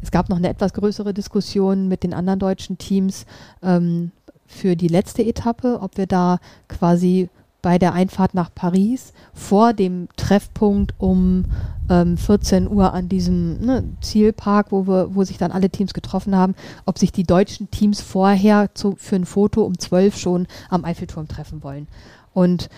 [0.00, 3.26] Es gab noch eine etwas größere Diskussion mit den anderen deutschen Teams
[3.62, 4.12] ähm,
[4.48, 7.28] für die letzte Etappe, ob wir da quasi
[7.62, 11.44] bei der Einfahrt nach Paris vor dem Treffpunkt um
[11.90, 16.36] ähm, 14 Uhr an diesem ne, Zielpark, wo, wir, wo sich dann alle Teams getroffen
[16.36, 16.54] haben,
[16.86, 21.28] ob sich die deutschen Teams vorher zu, für ein Foto um 12 schon am Eiffelturm
[21.28, 21.88] treffen wollen.
[22.32, 22.68] Und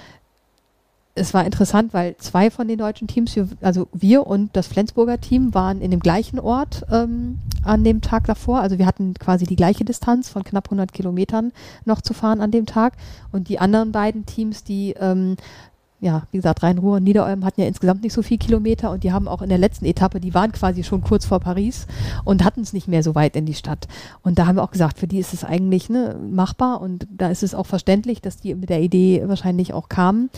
[1.14, 5.54] es war interessant, weil zwei von den deutschen Teams, also wir und das Flensburger Team,
[5.54, 8.60] waren in dem gleichen Ort ähm, an dem Tag davor.
[8.60, 11.52] Also wir hatten quasi die gleiche Distanz von knapp 100 Kilometern
[11.84, 12.94] noch zu fahren an dem Tag.
[13.32, 15.36] Und die anderen beiden Teams, die ähm,
[16.00, 19.12] ja, wie gesagt, Rhein-Ruhr und Niederolm hatten ja insgesamt nicht so viel Kilometer und die
[19.12, 21.86] haben auch in der letzten Etappe, die waren quasi schon kurz vor Paris
[22.24, 23.86] und hatten es nicht mehr so weit in die Stadt.
[24.22, 27.28] Und da haben wir auch gesagt, für die ist es eigentlich ne, machbar und da
[27.28, 30.30] ist es auch verständlich, dass die mit der Idee wahrscheinlich auch kamen.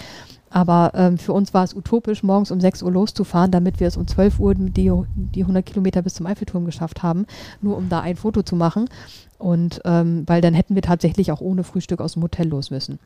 [0.53, 3.97] Aber ähm, für uns war es utopisch, morgens um 6 Uhr loszufahren, damit wir es
[3.97, 7.27] um 12 Uhr die, die 100 Kilometer bis zum Eiffelturm geschafft haben,
[7.63, 8.89] nur um da ein Foto zu machen.
[9.39, 12.99] Und ähm, weil dann hätten wir tatsächlich auch ohne Frühstück aus dem Hotel los müssen.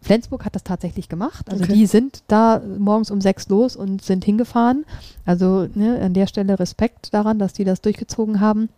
[0.00, 1.50] Flensburg hat das tatsächlich gemacht.
[1.50, 1.74] Also okay.
[1.74, 4.86] die sind da morgens um sechs los und sind hingefahren.
[5.24, 8.70] Also ne, an der Stelle Respekt daran, dass die das durchgezogen haben.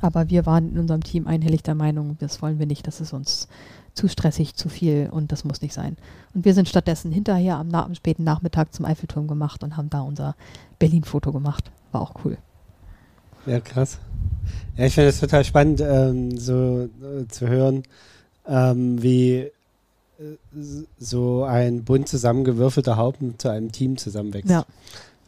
[0.00, 3.12] Aber wir waren in unserem Team einhellig der Meinung, das wollen wir nicht, das ist
[3.12, 3.48] uns
[3.94, 5.96] zu stressig, zu viel und das muss nicht sein.
[6.34, 10.00] Und wir sind stattdessen hinterher am, am späten Nachmittag zum Eiffelturm gemacht und haben da
[10.00, 10.34] unser
[10.78, 11.70] Berlin-Foto gemacht.
[11.92, 12.36] War auch cool.
[13.46, 13.98] Ja, krass.
[14.76, 17.84] Ja, ich finde es total spannend, ähm, so äh, zu hören,
[18.46, 19.50] ähm, wie äh,
[20.98, 24.50] so ein bunt zusammengewürfelter Haufen zu einem Team zusammenwächst.
[24.50, 24.66] Ja.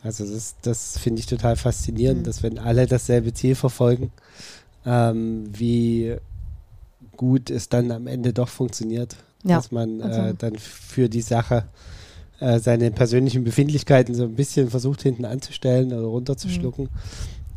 [0.02, 2.24] Also das, das finde ich total faszinierend, mhm.
[2.24, 4.12] dass wenn alle dasselbe Ziel verfolgen,
[4.84, 6.16] ähm, wie
[7.16, 9.16] gut es dann am Ende doch funktioniert.
[9.44, 9.56] Ja.
[9.56, 10.20] Dass man also.
[10.20, 11.64] äh, dann für die Sache
[12.40, 16.88] äh, seine persönlichen Befindlichkeiten so ein bisschen versucht hinten anzustellen oder runterzuschlucken.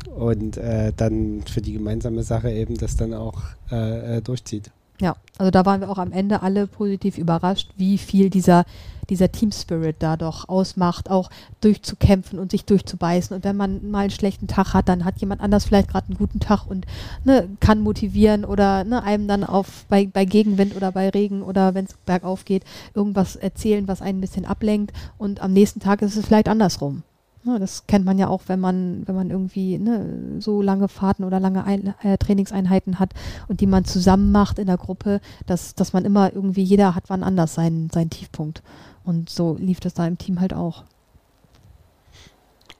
[0.06, 0.12] Mhm.
[0.12, 4.70] Und äh, dann für die gemeinsame Sache eben das dann auch äh, äh, durchzieht.
[5.00, 8.66] Ja, also da waren wir auch am Ende alle positiv überrascht, wie viel dieser,
[9.08, 11.30] dieser Team Spirit da doch ausmacht, auch
[11.62, 13.34] durchzukämpfen und sich durchzubeißen.
[13.34, 16.18] Und wenn man mal einen schlechten Tag hat, dann hat jemand anders vielleicht gerade einen
[16.18, 16.84] guten Tag und
[17.24, 21.74] ne, kann motivieren oder ne, einem dann auf bei, bei Gegenwind oder bei Regen oder
[21.74, 24.92] wenn es bergauf geht, irgendwas erzählen, was einen ein bisschen ablenkt.
[25.16, 27.02] Und am nächsten Tag ist es vielleicht andersrum.
[27.44, 31.24] Ja, das kennt man ja auch, wenn man, wenn man irgendwie ne, so lange Fahrten
[31.24, 33.14] oder lange Ein äh, Trainingseinheiten hat
[33.48, 37.04] und die man zusammen macht in der Gruppe, dass, dass man immer irgendwie, jeder hat
[37.08, 38.62] wann anders seinen, seinen Tiefpunkt.
[39.04, 40.84] Und so lief das da im Team halt auch.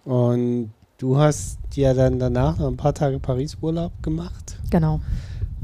[0.05, 4.59] Und du hast ja dann danach noch ein paar Tage Paris-Urlaub gemacht.
[4.71, 5.01] Genau.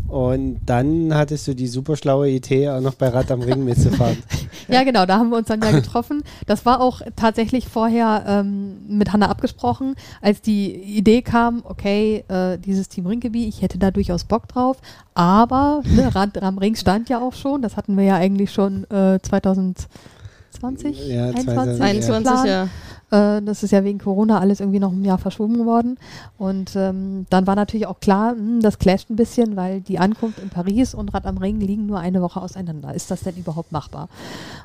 [0.09, 4.17] Und dann hattest du die super schlaue Idee, auch noch bei Rad am Ring mitzufahren.
[4.69, 6.23] ja, genau, da haben wir uns dann ja getroffen.
[6.47, 12.57] Das war auch tatsächlich vorher ähm, mit Hanna abgesprochen, als die Idee kam, okay, äh,
[12.59, 14.79] dieses Team Rinkeby, ich hätte da durchaus Bock drauf,
[15.15, 18.85] aber ne, Rad am Ring stand ja auch schon, das hatten wir ja eigentlich schon
[18.91, 22.69] äh, 2020, ja, 21, 21 ja.
[23.11, 25.99] Äh, das ist ja wegen Corona alles irgendwie noch ein Jahr verschoben worden.
[26.39, 29.99] Und ähm, dann war natürlich auch klar, mh, hm, das clasht ein bisschen, weil die
[29.99, 32.95] Ankunft in Paris und Rad am Ring liegen nur eine Woche auseinander.
[32.95, 34.09] Ist das denn überhaupt machbar?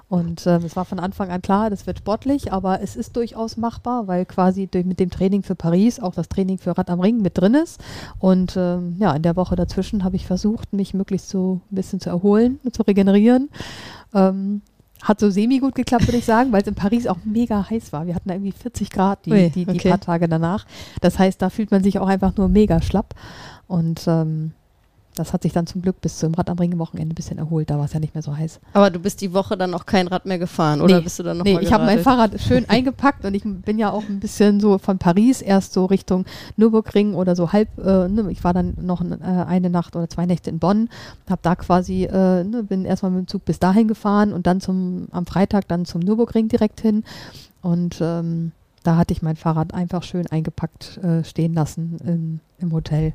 [0.09, 3.57] Und ähm, es war von Anfang an klar, das wird sportlich, aber es ist durchaus
[3.57, 6.99] machbar, weil quasi durch, mit dem Training für Paris auch das Training für Rad am
[6.99, 7.79] Ring mit drin ist.
[8.19, 11.99] Und ähm, ja, in der Woche dazwischen habe ich versucht, mich möglichst so ein bisschen
[11.99, 13.49] zu erholen, zu regenerieren.
[14.13, 14.61] Ähm,
[15.03, 17.91] hat so semi gut geklappt, würde ich sagen, weil es in Paris auch mega heiß
[17.93, 18.05] war.
[18.05, 19.89] Wir hatten da irgendwie 40 Grad die, Ui, die, die okay.
[19.89, 20.65] paar Tage danach.
[21.01, 23.15] Das heißt, da fühlt man sich auch einfach nur mega schlapp.
[23.67, 24.53] Und ähm,
[25.21, 27.69] das hat sich dann zum Glück bis zum Rad am Ring Wochenende ein bisschen erholt.
[27.69, 28.59] Da war es ja nicht mehr so heiß.
[28.73, 31.23] Aber du bist die Woche dann auch kein Rad mehr gefahren, oder nee, bist du
[31.23, 34.19] dann noch Nee, ich habe mein Fahrrad schön eingepackt und ich bin ja auch ein
[34.19, 36.25] bisschen so von Paris erst so Richtung
[36.57, 37.69] Nürburgring oder so halb.
[37.77, 40.89] Äh, ne, ich war dann noch äh, eine Nacht oder zwei Nächte in Bonn,
[41.29, 44.59] habe da quasi, äh, ne, bin erstmal mit dem Zug bis dahin gefahren und dann
[44.59, 47.03] zum am Freitag dann zum Nürburgring direkt hin
[47.61, 48.51] und ähm,
[48.83, 53.13] da hatte ich mein Fahrrad einfach schön eingepackt äh, stehen lassen im, im Hotel.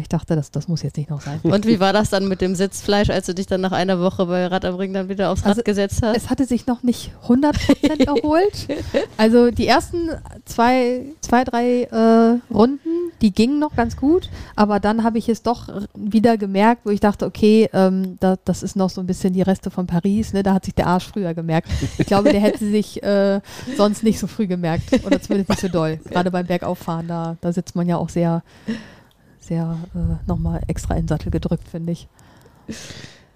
[0.00, 1.40] Ich dachte, das, das muss jetzt nicht noch sein.
[1.42, 4.26] Und wie war das dann mit dem Sitzfleisch, als du dich dann nach einer Woche
[4.26, 6.16] bei Rad am Ring dann wieder aufs Rad also gesetzt hast?
[6.16, 8.68] Es hatte sich noch nicht 100% erholt.
[9.16, 10.10] Also die ersten
[10.44, 12.88] zwei, zwei drei äh, Runden,
[13.20, 17.00] die gingen noch ganz gut, aber dann habe ich es doch wieder gemerkt, wo ich
[17.00, 20.42] dachte, okay, ähm, da, das ist noch so ein bisschen die Reste von Paris, ne?
[20.42, 21.68] da hat sich der Arsch früher gemerkt.
[21.98, 23.40] Ich glaube, der hätte sich äh,
[23.76, 25.98] sonst nicht so früh gemerkt oder zumindest nicht so doll.
[26.10, 28.42] Gerade beim Bergauffahren, da, da sitzt man ja auch sehr
[29.48, 32.08] sehr äh, nochmal extra in den Sattel gedrückt, finde ich.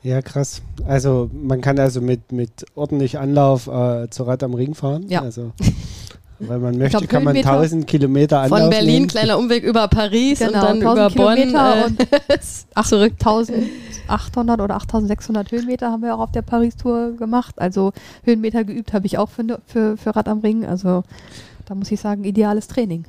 [0.03, 0.63] Ja, krass.
[0.87, 5.07] Also man kann also mit, mit ordentlich Anlauf äh, zu Rad am Ring fahren.
[5.09, 5.23] Ja.
[5.23, 5.53] Also,
[6.41, 9.07] weil man möchte, glaub, kann man 1000 Kilometer Anlauf Von Berlin, nehmen.
[9.07, 11.99] kleiner Umweg über Paris genau, und dann über Kilometer Bonn.
[11.99, 17.55] Äh, und zurück 1800 oder 8600 Höhenmeter haben wir auch auf der Paris-Tour gemacht.
[17.59, 17.93] Also
[18.25, 20.67] Höhenmeter geübt habe ich auch für, für, für Rad am Ring.
[20.67, 21.05] Also
[21.67, 23.05] da muss ich sagen, ideales Training.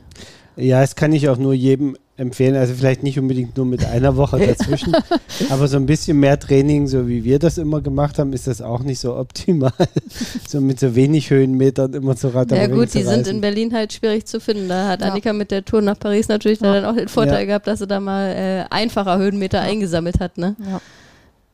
[0.56, 2.56] Ja, es kann ich auch nur jedem empfehlen.
[2.56, 4.96] Also vielleicht nicht unbedingt nur mit einer Woche dazwischen,
[5.50, 8.62] aber so ein bisschen mehr Training, so wie wir das immer gemacht haben, ist das
[8.62, 9.74] auch nicht so optimal.
[10.48, 13.94] so mit so wenig Höhenmetern immer zu Rad Ja gut, die sind in Berlin halt
[13.94, 14.70] schwierig zu finden.
[14.70, 15.08] Da hat ja.
[15.08, 16.74] Annika mit der Tour nach Paris natürlich ja.
[16.74, 17.46] dann auch den Vorteil ja.
[17.46, 20.38] gehabt, dass sie da mal äh, einfacher Höhenmeter eingesammelt hat.
[20.38, 20.56] Ne?
[20.70, 20.82] Ja.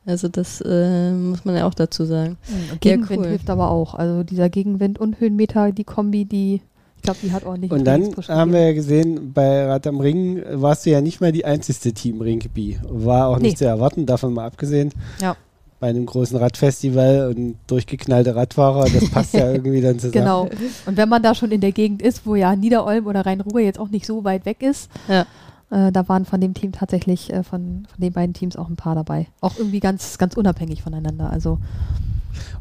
[0.06, 2.36] Also das äh, muss man ja auch dazu sagen.
[2.70, 3.28] Und Gegenwind cool.
[3.28, 3.94] hilft aber auch.
[3.94, 6.62] Also dieser Gegenwind und Höhenmeter, die Kombi, die
[7.00, 7.72] ich glaube, die hat ordentlich.
[7.72, 11.32] Und dann haben wir ja gesehen, bei Rad am Ring warst du ja nicht mal
[11.32, 12.78] die einzige Team Ringkeby.
[12.90, 13.56] War auch nicht nee.
[13.56, 14.92] zu erwarten, davon mal abgesehen.
[15.18, 15.34] Ja.
[15.78, 20.12] Bei einem großen Radfestival und durchgeknallte Radfahrer, das passt ja irgendwie dann zusammen.
[20.12, 20.50] Genau.
[20.84, 23.80] Und wenn man da schon in der Gegend ist, wo ja Niederolm oder Rhein-Ruhr jetzt
[23.80, 25.22] auch nicht so weit weg ist, ja.
[25.70, 28.76] äh, da waren von dem Team tatsächlich, äh, von, von den beiden Teams auch ein
[28.76, 29.26] paar dabei.
[29.40, 31.30] Auch irgendwie ganz, ganz unabhängig voneinander.
[31.30, 31.56] Also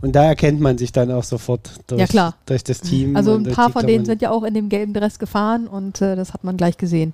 [0.01, 3.15] und da erkennt man sich dann auch sofort durch, ja, durch das Team.
[3.15, 6.15] Also ein paar von denen sind ja auch in dem gelben Dress gefahren und äh,
[6.15, 7.13] das hat man gleich gesehen.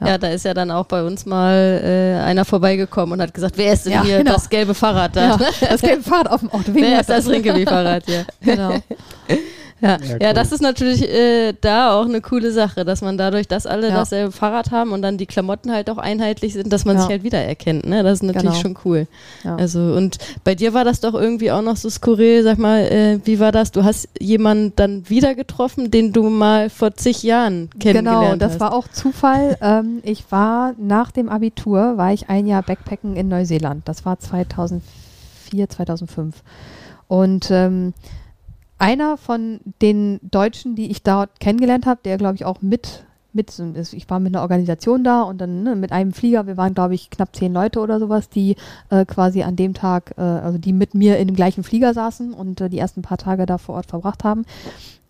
[0.00, 0.08] Ja.
[0.08, 0.18] ja.
[0.18, 3.72] da ist ja dann auch bei uns mal äh, einer vorbeigekommen und hat gesagt, wer
[3.72, 4.34] ist denn ja, hier genau.
[4.34, 5.36] das gelbe Fahrrad da?
[5.36, 5.38] Ja,
[5.68, 6.72] das gelbe Fahrrad auf dem Auto.
[6.72, 8.24] wer ist das Rinkewie-Fahrrad hier?
[8.40, 8.74] Genau.
[9.80, 13.48] Ja, ja, ja das ist natürlich äh, da auch eine coole Sache, dass man dadurch,
[13.48, 13.94] dass alle ja.
[13.94, 17.02] dasselbe Fahrrad haben und dann die Klamotten halt auch einheitlich sind, dass man ja.
[17.02, 17.86] sich halt wiedererkennt.
[17.86, 18.02] Ne?
[18.02, 18.62] Das ist natürlich genau.
[18.62, 19.06] schon cool.
[19.44, 22.42] Also und bei dir war das doch irgendwie auch noch so skurril.
[22.42, 23.72] Sag mal, äh, wie war das?
[23.72, 28.32] Du hast jemanden dann wieder getroffen, den du mal vor zig Jahren kennengelernt hast.
[28.32, 28.60] Genau, das hast.
[28.60, 29.56] war auch Zufall.
[29.62, 33.88] ähm, ich war nach dem Abitur, war ich ein Jahr Backpacken in Neuseeland.
[33.88, 36.36] Das war 2004, 2005.
[37.08, 37.92] Und ähm,
[38.80, 43.52] einer von den Deutschen, die ich dort kennengelernt habe, der glaube ich auch mit, mit,
[43.92, 46.94] ich war mit einer Organisation da und dann ne, mit einem Flieger, wir waren glaube
[46.94, 48.56] ich knapp zehn Leute oder sowas, die
[48.88, 52.32] äh, quasi an dem Tag, äh, also die mit mir in dem gleichen Flieger saßen
[52.32, 54.44] und äh, die ersten paar Tage da vor Ort verbracht haben.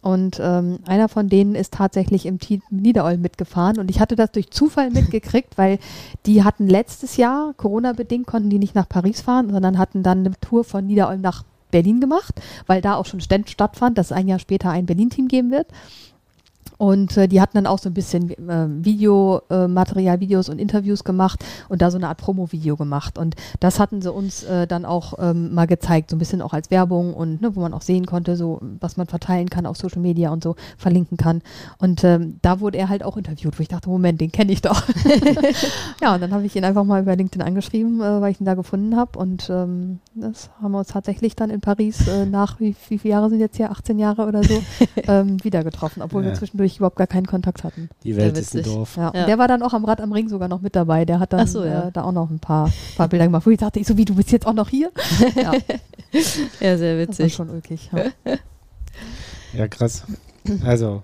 [0.03, 3.79] Und ähm, einer von denen ist tatsächlich im Team Niederolm mitgefahren.
[3.79, 5.79] Und ich hatte das durch Zufall mitgekriegt, weil
[6.27, 10.33] die hatten letztes Jahr, Corona-bedingt, konnten die nicht nach Paris fahren, sondern hatten dann eine
[10.41, 12.35] Tour von Niederolm nach Berlin gemacht,
[12.67, 15.67] weil da auch schon Stand stattfand, dass es ein Jahr später ein Berlin-Team geben wird.
[16.81, 21.05] Und äh, die hatten dann auch so ein bisschen äh, Videomaterial, äh, Videos und Interviews
[21.05, 23.19] gemacht und da so eine Art Promo-Video gemacht.
[23.19, 26.55] Und das hatten sie uns äh, dann auch ähm, mal gezeigt, so ein bisschen auch
[26.55, 29.77] als Werbung und ne, wo man auch sehen konnte, so was man verteilen kann auf
[29.77, 31.43] Social Media und so verlinken kann.
[31.77, 34.63] Und ähm, da wurde er halt auch interviewt, wo ich dachte, Moment, den kenne ich
[34.63, 34.83] doch.
[36.01, 38.47] ja, und dann habe ich ihn einfach mal über LinkedIn angeschrieben, äh, weil ich ihn
[38.47, 39.19] da gefunden habe.
[39.19, 43.13] Und ähm, das haben wir uns tatsächlich dann in Paris äh, nach, wie, wie viele
[43.13, 44.61] Jahre sind jetzt hier, 18 Jahre oder so,
[45.07, 46.31] ähm, wieder getroffen, obwohl ja.
[46.31, 47.89] wir zwischendurch überhaupt gar keinen Kontakt hatten.
[48.03, 48.97] Die Welt ist ein Dorf.
[48.97, 49.13] Ja.
[49.15, 49.27] ja.
[49.27, 51.05] Der war dann auch am Rad am Ring sogar noch mit dabei.
[51.05, 51.89] Der hat dann so, ja.
[51.89, 54.05] äh, da auch noch ein paar, paar Bilder gemacht, wo ich dachte, ich so wie,
[54.05, 54.91] du bist jetzt auch noch hier?
[55.37, 55.53] ja.
[56.61, 57.33] ja, sehr witzig.
[57.33, 57.91] Das war schon ulkig.
[57.93, 58.05] Ja,
[59.53, 60.05] ja krass.
[60.65, 61.03] Also,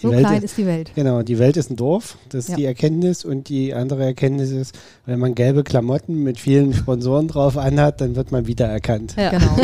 [0.00, 0.92] so Welt klein ist, ist, die Welt.
[0.94, 2.56] Genau, die Welt ist ein Dorf, das ist ja.
[2.56, 3.24] die Erkenntnis.
[3.24, 8.16] Und die andere Erkenntnis ist, wenn man gelbe Klamotten mit vielen Sponsoren drauf anhat, dann
[8.16, 9.14] wird man wiedererkannt.
[9.16, 9.30] Ja.
[9.30, 9.56] Genau.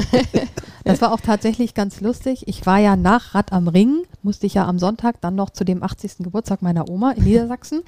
[0.89, 2.45] Das war auch tatsächlich ganz lustig.
[2.47, 5.65] Ich war ja nach Rad am Ring, musste ich ja am Sonntag dann noch zu
[5.65, 6.19] dem 80.
[6.21, 7.83] Geburtstag meiner Oma in Niedersachsen.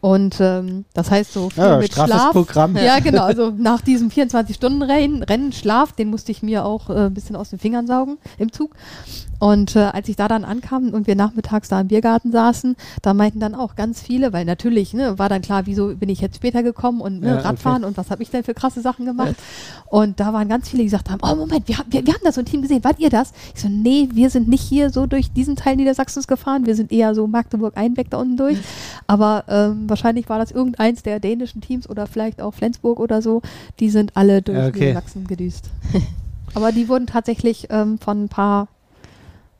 [0.00, 2.32] Und ähm, das heißt so viel ja, mit Schlaf.
[2.32, 2.76] Programm.
[2.76, 3.24] Ja, genau.
[3.24, 7.50] Also nach diesem 24-Stunden-Rennen, Rennen, Schlaf, den musste ich mir auch äh, ein bisschen aus
[7.50, 8.74] den Fingern saugen im Zug.
[9.40, 13.14] Und äh, als ich da dann ankam und wir nachmittags da im Biergarten saßen, da
[13.14, 16.36] meinten dann auch ganz viele, weil natürlich ne, war dann klar, wieso bin ich jetzt
[16.36, 17.88] später gekommen und ne, ja, Radfahren okay.
[17.88, 19.34] und was habe ich denn für krasse Sachen gemacht.
[19.86, 22.32] Und da waren ganz viele, die gesagt haben, oh Moment, wir, wir, wir haben da
[22.32, 23.32] so ein Team gesehen, wart ihr das?
[23.54, 26.92] Ich so, nee, wir sind nicht hier so durch diesen Teil Niedersachsens gefahren, wir sind
[26.92, 28.58] eher so Magdeburg-Einbeck da unten durch.
[29.06, 33.40] Aber ähm, wahrscheinlich war das irgendeins der dänischen Teams oder vielleicht auch Flensburg oder so,
[33.80, 34.88] die sind alle durch okay.
[34.88, 35.70] Niedersachsen gedüst.
[36.54, 38.68] Aber die wurden tatsächlich ähm, von ein paar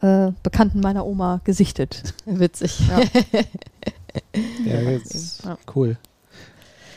[0.03, 2.14] äh, Bekannten meiner Oma gesichtet.
[2.26, 2.80] Witzig.
[4.64, 5.57] Ja, ja jetzt ja.
[5.76, 5.96] cool.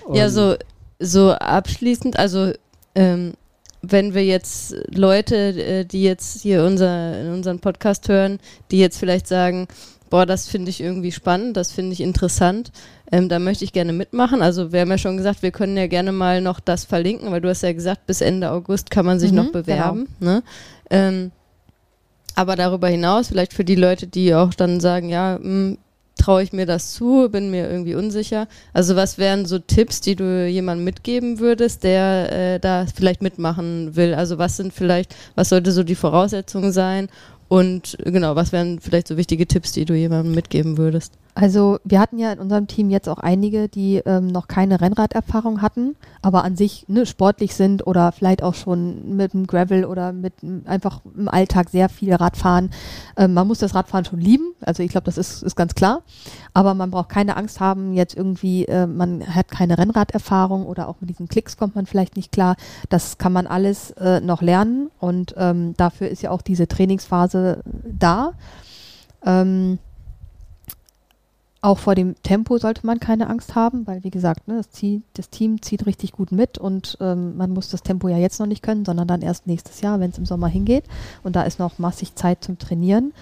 [0.05, 0.55] Und ja, so,
[0.97, 2.53] so abschließend, also
[2.95, 3.33] ähm,
[3.83, 8.39] wenn wir jetzt Leute, äh, die jetzt hier unser, unseren Podcast hören,
[8.71, 9.67] die jetzt vielleicht sagen,
[10.09, 12.71] boah, das finde ich irgendwie spannend, das finde ich interessant,
[13.11, 14.41] ähm, da möchte ich gerne mitmachen.
[14.41, 17.41] Also wir haben ja schon gesagt, wir können ja gerne mal noch das verlinken, weil
[17.41, 20.07] du hast ja gesagt, bis Ende August kann man sich mhm, noch bewerben.
[20.19, 20.31] Genau.
[20.31, 20.43] Ne?
[20.89, 21.31] Ähm,
[22.35, 25.77] aber darüber hinaus, vielleicht für die Leute, die auch dann sagen, ja, hm,
[26.15, 28.47] traue ich mir das zu, bin mir irgendwie unsicher.
[28.71, 33.95] Also was wären so Tipps, die du jemandem mitgeben würdest, der äh, da vielleicht mitmachen
[33.95, 34.13] will?
[34.13, 37.09] Also was sind vielleicht, was sollte so die Voraussetzung sein?
[37.49, 41.13] Und genau, was wären vielleicht so wichtige Tipps, die du jemandem mitgeben würdest?
[41.35, 45.61] Also wir hatten ja in unserem Team jetzt auch einige, die ähm, noch keine Rennraderfahrung
[45.61, 50.13] hatten, aber an sich ne, sportlich sind oder vielleicht auch schon mit dem Gravel oder
[50.13, 50.33] mit
[50.65, 52.69] einfach im Alltag sehr viel Radfahren.
[53.17, 56.03] Ähm, man muss das Radfahren schon lieben, also ich glaube, das ist, ist ganz klar.
[56.53, 60.97] Aber man braucht keine Angst haben, jetzt irgendwie, äh, man hat keine Rennraderfahrung oder auch
[60.99, 62.55] mit diesen Klicks kommt man vielleicht nicht klar.
[62.89, 67.63] Das kann man alles äh, noch lernen und ähm, dafür ist ja auch diese Trainingsphase
[67.85, 68.33] da.
[69.25, 69.79] Ähm,
[71.63, 75.01] auch vor dem Tempo sollte man keine Angst haben, weil wie gesagt, ne, das, zieht,
[75.13, 78.47] das, Team zieht richtig gut mit und ähm, man muss das Tempo ja jetzt noch
[78.47, 80.83] nicht können, sondern dann erst nächstes Jahr, wenn es im Sommer hingeht.
[81.23, 83.13] Und da ist noch massig Zeit zum Trainieren.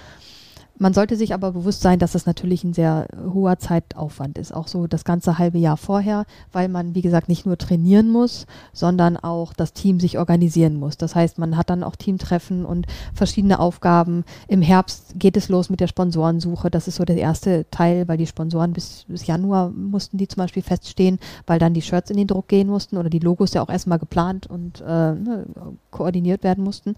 [0.81, 4.67] Man sollte sich aber bewusst sein, dass es natürlich ein sehr hoher Zeitaufwand ist, auch
[4.67, 9.15] so das ganze halbe Jahr vorher, weil man, wie gesagt, nicht nur trainieren muss, sondern
[9.15, 10.97] auch das Team sich organisieren muss.
[10.97, 14.25] Das heißt, man hat dann auch Teamtreffen und verschiedene Aufgaben.
[14.47, 16.71] Im Herbst geht es los mit der Sponsorensuche.
[16.71, 20.41] Das ist so der erste Teil, weil die Sponsoren bis, bis Januar mussten die zum
[20.41, 23.61] Beispiel feststehen, weil dann die Shirts in den Druck gehen mussten oder die Logos ja
[23.61, 25.45] auch erstmal geplant und äh, ne,
[25.91, 26.95] koordiniert werden mussten.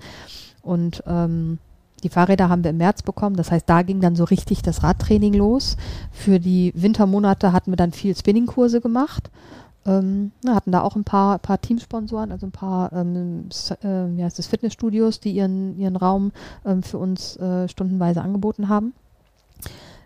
[0.62, 1.60] Und ähm,
[2.04, 3.36] die Fahrräder haben wir im März bekommen.
[3.36, 5.78] Das heißt, da ging dann so richtig das Radtraining los.
[6.12, 9.32] Für die Wintermonate hatten wir dann viel Spinningkurse gemacht.
[9.86, 13.50] Ähm, hatten da auch ein paar, paar Teamsponsoren, also ein paar ähm,
[13.82, 16.32] äh, wie heißt das, Fitnessstudios, die ihren, ihren Raum
[16.66, 18.94] ähm, für uns äh, stundenweise angeboten haben.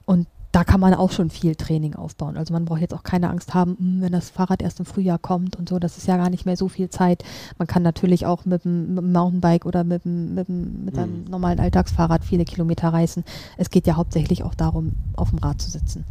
[0.05, 0.27] Und
[0.57, 2.35] da kann man auch schon viel Training aufbauen.
[2.35, 5.19] Also man braucht jetzt auch keine Angst haben, hm, wenn das Fahrrad erst im Frühjahr
[5.19, 7.23] kommt und so, das ist ja gar nicht mehr so viel Zeit.
[7.59, 10.97] Man kann natürlich auch mit dem, mit dem Mountainbike oder mit, dem, mit, dem, mit
[10.97, 11.29] einem mhm.
[11.29, 13.23] normalen Alltagsfahrrad viele Kilometer reisen.
[13.57, 16.05] Es geht ja hauptsächlich auch darum, auf dem Rad zu sitzen.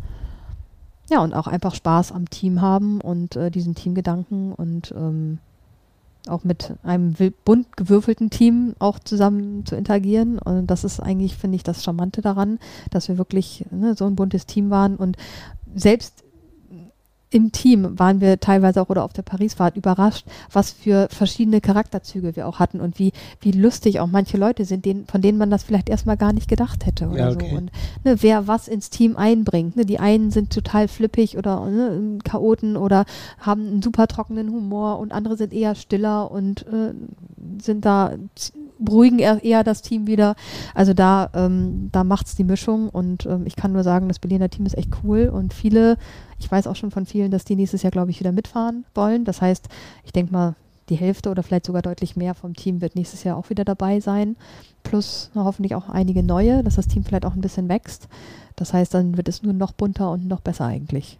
[1.11, 5.41] Ja, und auch einfach Spaß am Team haben und äh, diesen Teamgedanken und ähm,
[6.29, 7.15] auch mit einem
[7.45, 10.39] bunt gewürfelten Team auch zusammen zu interagieren.
[10.39, 12.59] Und das ist eigentlich, finde ich, das Charmante daran,
[12.91, 15.17] dass wir wirklich ne, so ein buntes Team waren und
[15.75, 16.26] selbst
[17.37, 22.35] im Team waren wir teilweise auch oder auf der Parisfahrt überrascht, was für verschiedene Charakterzüge
[22.35, 23.13] wir auch hatten und wie,
[23.43, 26.49] wie lustig auch manche Leute sind, denen, von denen man das vielleicht erstmal gar nicht
[26.49, 27.51] gedacht hätte oder ja, okay.
[27.51, 27.57] so.
[27.59, 27.71] Und
[28.05, 29.77] ne, wer was ins Team einbringt.
[29.77, 33.05] Ne, die einen sind total flippig oder ne, Chaoten oder
[33.39, 36.95] haben einen super trockenen Humor und andere sind eher stiller und äh,
[37.61, 38.15] sind da
[38.79, 40.35] beruhigen eher, das Team wieder.
[40.75, 44.19] Also da, ähm, da macht es die Mischung und ähm, ich kann nur sagen, das
[44.19, 45.97] Berliner Team ist echt cool und viele
[46.39, 49.25] ich weiß auch schon von vielen, dass die nächstes Jahr, glaube ich, wieder mitfahren wollen.
[49.25, 49.69] Das heißt,
[50.05, 50.55] ich denke mal,
[50.89, 54.01] die Hälfte oder vielleicht sogar deutlich mehr vom Team wird nächstes Jahr auch wieder dabei
[54.01, 54.37] sein.
[54.85, 58.09] Plus hoffentlich auch einige neue, dass das Team vielleicht auch ein bisschen wächst.
[58.55, 61.19] Das heißt, dann wird es nur noch bunter und noch besser eigentlich.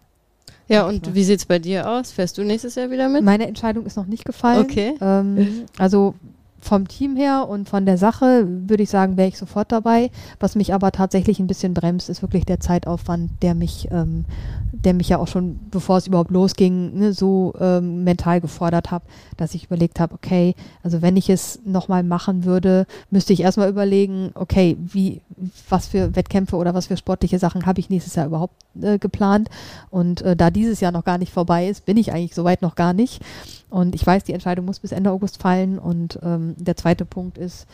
[0.69, 2.11] Ja, und wie sieht es bei dir aus?
[2.11, 3.23] Fährst du nächstes Jahr wieder mit?
[3.23, 4.61] Meine Entscheidung ist noch nicht gefallen.
[4.63, 4.95] Okay.
[5.01, 6.13] Ähm, also
[6.59, 10.09] vom Team her und von der Sache würde ich sagen, wäre ich sofort dabei.
[10.39, 14.25] Was mich aber tatsächlich ein bisschen bremst, ist wirklich der Zeitaufwand, der mich, ähm,
[14.71, 19.05] der mich ja auch schon, bevor es überhaupt losging, ne, so ähm, mental gefordert habe,
[19.37, 23.69] dass ich überlegt habe, okay, also wenn ich es nochmal machen würde, müsste ich erstmal
[23.69, 25.21] überlegen, okay, wie,
[25.69, 29.49] was für Wettkämpfe oder was für sportliche Sachen habe ich nächstes Jahr überhaupt äh, geplant.
[29.89, 32.75] Und äh, da dieses Jahr noch gar nicht vorbei ist, bin ich eigentlich soweit noch
[32.75, 33.21] gar nicht.
[33.69, 35.77] Und ich weiß, die Entscheidung muss bis Ende August fallen.
[35.77, 37.67] Und ähm, der zweite Punkt ist,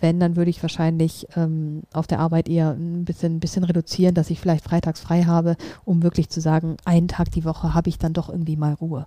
[0.00, 4.14] wenn, dann würde ich wahrscheinlich ähm, auf der Arbeit eher ein bisschen, ein bisschen reduzieren,
[4.14, 7.88] dass ich vielleicht freitags frei habe, um wirklich zu sagen, einen Tag die Woche habe
[7.88, 9.06] ich dann doch irgendwie mal Ruhe.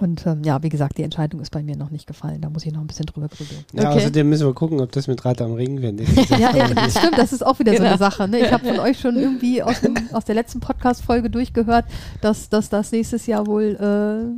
[0.00, 2.40] Und ähm, ja, wie gesagt, die Entscheidung ist bei mir noch nicht gefallen.
[2.40, 3.64] Da muss ich noch ein bisschen drüber grübeln.
[3.74, 3.98] Ja, okay.
[3.98, 6.00] außerdem müssen wir gucken, ob das mit Rad am Ring wird.
[6.30, 7.84] ja, ja, das stimmt, das ist auch wieder genau.
[7.84, 8.10] so eine genau.
[8.10, 8.28] Sache.
[8.28, 8.38] Ne?
[8.38, 11.84] Ich habe von euch schon irgendwie aus, dem, aus der letzten Podcast-Folge durchgehört,
[12.22, 13.76] dass, dass das nächstes Jahr wohl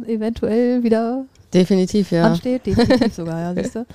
[0.07, 1.25] äh, eventuell wieder
[1.55, 2.25] Definitiv, ja.
[2.25, 2.67] ansteht.
[2.67, 3.87] Definitiv sogar, ja, siehst du.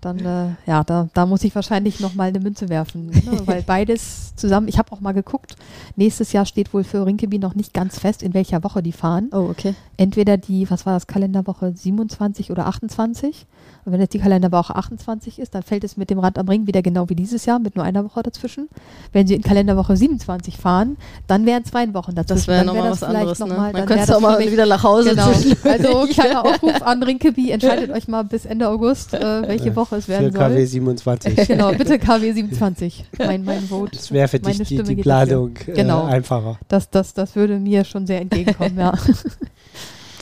[0.00, 3.22] dann äh, ja, da, da muss ich wahrscheinlich noch mal eine Münze werfen, ne?
[3.46, 4.68] weil beides zusammen.
[4.68, 5.56] Ich habe auch mal geguckt.
[5.96, 9.28] Nächstes Jahr steht wohl für Rinkeby noch nicht ganz fest, in welcher Woche die fahren.
[9.32, 9.74] Oh, okay.
[9.96, 13.46] Entweder die, was war das, Kalenderwoche 27 oder 28.
[13.92, 16.82] Wenn jetzt die Kalenderwoche 28 ist, dann fällt es mit dem Rad am Ring wieder
[16.82, 18.68] genau wie dieses Jahr, mit nur einer Woche dazwischen.
[19.12, 22.38] Wenn sie in Kalenderwoche 27 fahren, dann wären zwei Wochen dazwischen.
[22.38, 23.38] Das wäre nochmal was anderes.
[23.38, 23.46] Ne?
[23.46, 25.30] mal, Man könnte auch mal wieder nach Hause genau.
[25.64, 30.08] Also kleiner Aufruf an Rinkeby, entscheidet euch mal bis Ende August, äh, welche Woche es
[30.08, 30.48] werden für soll.
[30.48, 31.36] KW 27.
[31.50, 33.06] Genau, bitte KW 27.
[33.18, 33.96] Mein, mein Vote.
[33.96, 36.04] Das wäre für dich die, die Planung äh, genau.
[36.04, 36.58] einfacher.
[36.68, 38.92] Das, das, das würde mir schon sehr entgegenkommen, ja.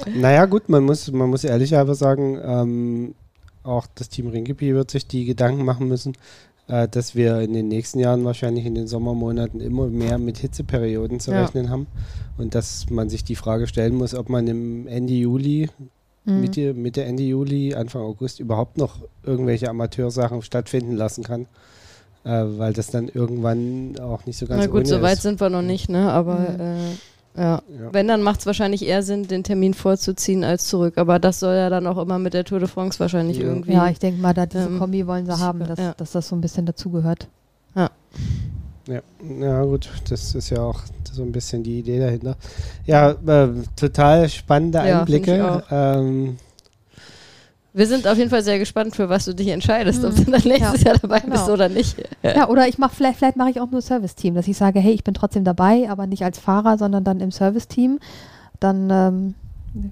[0.06, 3.14] Naja, gut, man muss, man muss ehrlich sagen, ähm,
[3.68, 6.14] auch das Team Ringipi wird sich die Gedanken machen müssen,
[6.68, 11.20] äh, dass wir in den nächsten Jahren wahrscheinlich in den Sommermonaten immer mehr mit Hitzeperioden
[11.20, 11.42] zu ja.
[11.42, 11.86] rechnen haben
[12.36, 15.68] und dass man sich die Frage stellen muss, ob man im Ende Juli,
[16.24, 16.40] mhm.
[16.40, 21.46] Mitte, Mitte, Ende Juli, Anfang August überhaupt noch irgendwelche Amateursachen stattfinden lassen kann.
[22.24, 25.22] äh, weil das dann irgendwann auch nicht so ganz Na gut, so weit ist.
[25.22, 26.10] sind wir noch nicht, ne?
[26.10, 26.60] Aber Mhm.
[26.60, 26.96] äh,
[27.38, 27.62] ja.
[27.80, 27.92] Ja.
[27.92, 30.94] Wenn, dann macht es wahrscheinlich eher Sinn, den Termin vorzuziehen als zurück.
[30.98, 33.44] Aber das soll ja dann auch immer mit der Tour de France wahrscheinlich Ja.
[33.44, 33.72] irgendwie.
[33.72, 35.94] Ja, ich denke mal, da diese Ähm, Kombi wollen sie haben, dass, ja.
[35.96, 37.28] dass das so ein bisschen dazugehört.
[38.90, 39.02] Ja,
[39.38, 40.80] ja gut, das ist ja auch
[41.12, 42.36] so ein bisschen die Idee dahinter.
[42.86, 45.62] Ja, äh, total spannende Ja, Einblicke.
[45.70, 46.38] Ähm,
[47.78, 50.24] Wir sind auf jeden Fall sehr gespannt, für was du dich entscheidest, ob Mhm.
[50.24, 51.34] du dann nächstes Ja, Jahr dabei genau.
[51.34, 51.96] bist oder nicht.
[52.22, 54.92] Ja, oder ich mache vielleicht, vielleicht mache ich auch nur Service-Team, dass ich sage, hey,
[54.92, 58.00] ich bin trotzdem dabei, aber nicht als Fahrer, sondern dann im Service-Team.
[58.60, 59.34] Dann ähm,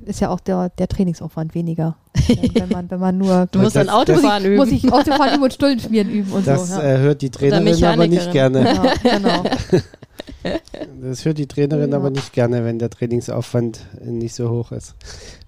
[0.05, 1.97] ist ja auch der, der Trainingsaufwand weniger.
[2.55, 4.57] wenn, man, wenn man nur Du musst Das- dann Autofahren üben.
[4.57, 6.81] muss ich Autofahren üben und Stullen schmieren üben und das so.
[6.81, 6.95] Ja.
[6.95, 8.65] äh, hört die Trainerin aber nicht gerne.
[8.65, 9.45] Ja, genau.
[11.03, 11.97] Das hört die Trainerin Ja.
[11.97, 14.95] aber nicht gerne, wenn der Trainingsaufwand nicht so hoch ist.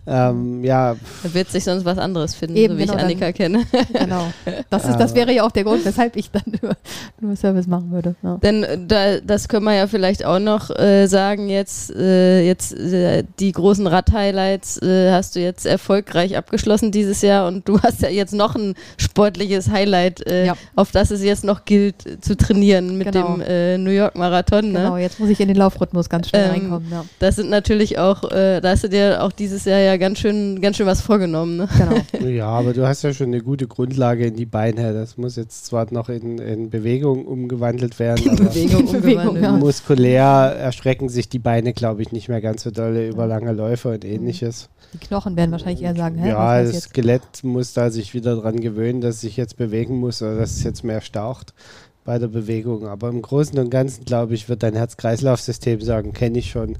[0.08, 3.04] Ähm, ja, Da wird sich sonst was anderes finden, Eben, so wie genau, ich dann-
[3.06, 3.64] Annika kenne.
[3.92, 4.26] genau.
[4.70, 6.72] Das, ist, das wäre ja auch der Grund, weshalb ich dann nur,
[7.20, 8.14] nur Service machen würde.
[8.22, 8.36] Ja.
[8.42, 12.74] Denn äh, da, das können wir ja vielleicht auch noch äh, sagen, jetzt, äh, jetzt
[12.74, 18.00] äh, die großen Rad-Highlights äh, hast du jetzt erfolgreich abgeschlossen dieses Jahr und du hast
[18.02, 20.54] ja jetzt noch ein sportliches Highlight, äh, Ja.
[20.76, 23.34] auf das es jetzt noch gilt äh, zu trainieren mit Genau.
[23.34, 24.72] dem äh, New York Marathon.
[24.72, 24.78] Ne?
[24.80, 26.88] Genau, jetzt muss ich in den Laufrhythmus ganz schnell Ähm, reinkommen.
[26.90, 27.04] Ja.
[27.18, 30.60] Das sind natürlich auch, äh, da hast du dir auch dieses Jahr ja ganz schön,
[30.60, 31.56] ganz schön was vorgenommen.
[31.56, 31.68] Ne?
[31.76, 32.28] Genau.
[32.28, 34.94] ja, aber du hast ja schon eine gute Grundlage in die Beine.
[34.94, 39.44] Das muss jetzt zwar noch in, in Bewegung umgewandelt werden, aber Bewegung, Bewegung, umgewandelt.
[39.44, 39.52] ja.
[39.52, 43.90] muskulär erstrecken sich die Beine, glaube ich, nicht mehr ganz so dolle über lange Läufe
[43.90, 44.68] und ähnliches.
[44.94, 46.88] Die Knochen werden wahrscheinlich eher sagen, hä, ja, das jetzt?
[46.90, 50.52] Skelett muss da sich wieder dran gewöhnen, dass es sich jetzt bewegen muss oder dass
[50.52, 51.52] es jetzt mehr staucht
[52.04, 52.86] bei der Bewegung.
[52.86, 56.78] Aber im Großen und Ganzen, glaube ich, wird dein Herz-Kreislauf-System sagen, kenne ich schon,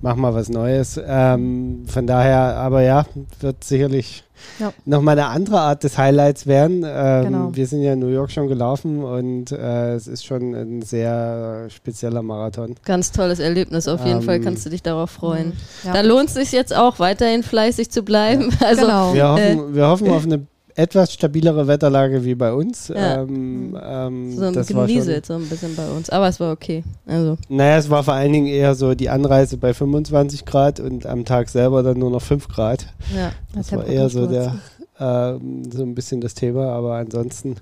[0.00, 1.00] mach mal was Neues.
[1.06, 3.06] Ähm, von daher, aber ja,
[3.40, 4.22] wird sicherlich
[4.58, 4.72] Ja.
[4.84, 6.84] nochmal eine andere Art des Highlights werden.
[6.86, 7.50] Ähm, Genau.
[7.54, 11.66] Wir sind ja in New York schon gelaufen und äh, es ist schon ein sehr
[11.70, 12.74] spezieller Marathon.
[12.84, 15.52] Ganz tolles Erlebnis, auf jeden Ähm, Fall kannst du dich darauf freuen.
[15.84, 15.94] Ja.
[15.94, 18.50] Da lohnt es sich jetzt auch weiterhin fleißig zu bleiben.
[18.60, 19.14] Also genau.
[19.14, 22.88] Wir hoffen, wir hoffen auf eine etwas stabilere Wetterlage wie bei uns.
[22.88, 23.22] Ja.
[23.22, 26.84] Ähm, ähm, so ein das Genieselt so ein bisschen bei uns, aber es war okay.
[27.06, 31.06] Also naja, es war vor allen Dingen eher so die Anreise bei 25 Grad und
[31.06, 32.86] am Tag selber dann nur noch 5 Grad.
[33.14, 33.32] ja.
[33.54, 34.54] Das war eher so der
[35.00, 37.56] ähm, so ein bisschen das Thema, aber ansonsten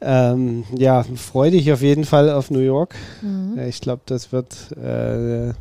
[0.00, 2.94] ähm, ja, freu dich auf jeden Fall auf New York.
[3.22, 3.54] Mhm.
[3.56, 5.52] Ja, Ich glaube, das wird äh,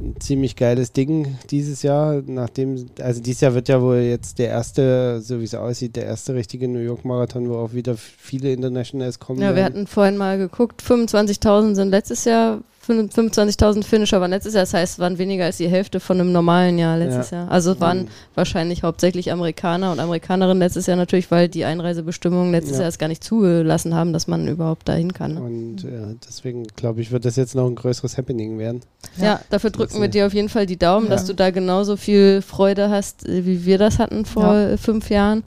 [0.00, 2.22] ein ziemlich geiles Ding dieses Jahr.
[2.26, 6.06] Nachdem, also dieses Jahr wird ja wohl jetzt der erste, so wie es aussieht, der
[6.06, 9.40] erste richtige New York Marathon, wo auch wieder viele Internationals kommen.
[9.40, 9.74] ja, wir werden.
[9.74, 14.94] hatten vorhin mal geguckt, 25.000 sind letztes Jahr, 25.000 Finisher waren letztes Jahr, das heißt,
[14.94, 17.50] es waren weniger als die Hälfte von einem normalen Jahr letztes Jahr.
[17.50, 18.08] Also es waren Mhm.
[18.34, 22.80] wahrscheinlich hauptsächlich Amerikaner und Amerikanerinnen letztes Jahr natürlich, weil die Einreisebestimmungen letztes Ja.
[22.82, 25.34] Jahr es gar nicht zugelassen haben, dass man überhaupt dahin kann.
[25.34, 25.40] Ne?
[25.42, 28.80] Und äh, deswegen glaube ich, wird das jetzt noch ein größeres Happening werden.
[29.18, 31.12] Ja, dafür drücken wir dir auf jeden Fall die Daumen, Ja.
[31.12, 34.76] dass du da genauso viel Freude hast, äh, wie wir das hatten vor Ja.
[34.78, 35.42] fünf Jahren.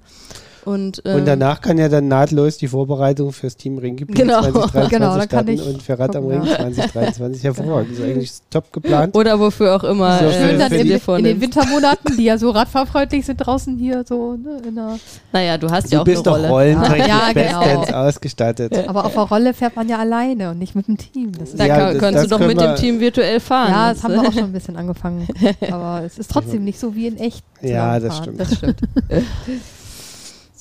[0.65, 4.41] Und, ähm, und danach kann ja dann nahtlos die Vorbereitung fürs Team Ringgebiet Genau.
[4.41, 6.55] 2023 Genau, dann kann starten ich und für Rad am Ring ja.
[6.55, 7.91] 2023 hervorragend.
[7.91, 9.15] Das ist eigentlich top geplant.
[9.15, 11.41] oder wofür auch immer So äh, schön Schön dann in, in den.
[11.41, 14.97] Wintermonaten, die ja so radfahrfreundlich sind, draußen hier so ne, in der
[15.31, 16.49] Naja, du hast ja Du auch bist eine doch Rolle.
[16.49, 17.59] rollentechnisch Ja, genau.
[17.63, 18.87] bestens ausgestattet.
[18.87, 21.31] Aber auf der Rolle fährt man ja alleine und nicht mit dem Team.
[21.37, 23.69] Das ist Da Ja, kann, das- kannst das du doch mit dem Team virtuell fahren.
[23.71, 25.27] ja, das haben wir auch schon ein bisschen angefangen.
[25.71, 27.43] Aber es ist trotzdem nicht so wie in echt.
[27.61, 28.39] Ja, das stimmt.
[28.39, 28.79] Das stimmt.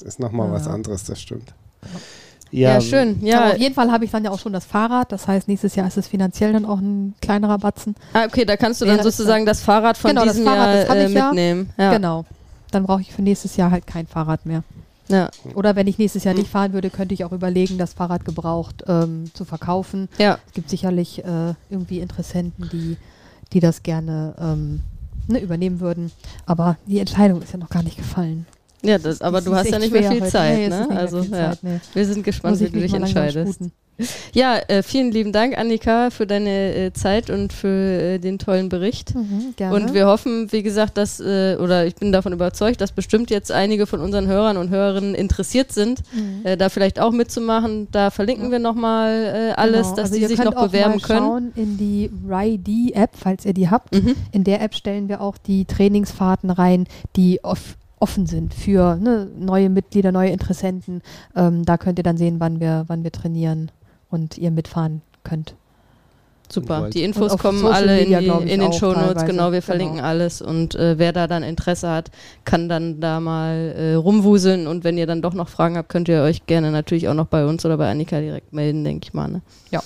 [0.03, 0.73] Das ist nochmal was Ja.
[0.73, 1.55] anderes, das stimmt.
[2.51, 3.17] Ja, schön.
[3.19, 5.11] Aber Ja, auf jeden Fall habe ich dann ja auch schon das Fahrrad.
[5.11, 7.95] Das heißt, nächstes Jahr ist es finanziell dann auch ein kleinerer Batzen.
[8.13, 10.87] ah, okay, da kannst du dann das sozusagen das Fahrrad von Genau, das diesem Fahrrad,
[10.89, 11.27] Jahr äh, ich ja.
[11.27, 11.71] mitnehmen.
[11.79, 11.93] Ja.
[11.93, 12.25] Genau.
[12.71, 14.65] Dann brauche ich für nächstes Jahr halt kein Fahrrad mehr.
[15.09, 15.31] Ja.
[15.55, 16.29] Oder wenn ich nächstes Hm.
[16.31, 20.09] Jahr nicht fahren würde, könnte ich auch überlegen, das Fahrrad gebraucht ähm, zu verkaufen.
[20.19, 20.39] ja.
[20.47, 22.97] Es gibt sicherlich äh, irgendwie Interessenten, die,
[23.53, 24.81] die das gerne ähm,
[25.27, 26.13] ne, übernehmen würden.
[26.45, 28.47] Aber die Entscheidung ist ja noch gar nicht gefallen.
[28.85, 30.31] Ja, das, aber Das du hast ja nicht mehr viel heute.
[30.31, 30.89] Zeit, Nee, ne?
[30.91, 31.31] Also, ja.
[31.53, 31.81] Zeit, nee.
[31.95, 33.61] Wir sind gespannt, wie du dich entscheidest.
[34.33, 38.69] Ja, äh, vielen lieben Dank, Annika, für deine äh, Zeit und für äh, den tollen
[38.71, 39.15] Bericht.
[39.15, 39.77] Mhm, gerne.
[39.77, 43.53] Und wir hoffen, wie gesagt, dass, äh, oder ich bin davon überzeugt, dass bestimmt jetzt
[43.53, 46.41] einige von unseren Hörern und Hörerinnen interessiert sind, Mhm.
[46.45, 47.87] äh, da vielleicht auch mitzumachen.
[47.93, 48.53] Da verlinken Ja.
[48.53, 49.97] wir nochmal äh, alles, Genau.
[49.97, 51.19] dass also die sich noch auch bewerben mal können.
[51.21, 53.95] schauen in die RIDE-App, falls ihr die habt.
[53.95, 54.17] Mhm.
[54.33, 59.29] In der App stellen wir auch die Trainingsfahrten rein, die off offen sind für ne,
[59.39, 61.03] neue Mitglieder, neue Interessenten.
[61.37, 63.71] Ähm, da könnt ihr dann sehen, wann wir, wann wir trainieren
[64.11, 65.55] und ihr mitfahren könnt.
[66.51, 70.09] Super, die Infos kommen alle in, die, in den Shownotes, genau, wir verlinken genau.
[70.09, 72.11] alles und äh, wer da dann Interesse hat,
[72.45, 76.09] kann dann da mal äh, rumwuseln und wenn ihr dann doch noch Fragen habt, könnt
[76.09, 79.15] ihr euch gerne natürlich auch noch bei uns oder bei Annika direkt melden, denke ich
[79.15, 79.29] mal.
[79.29, 79.41] Ne?
[79.71, 79.83] Ja,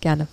[0.00, 0.26] gerne.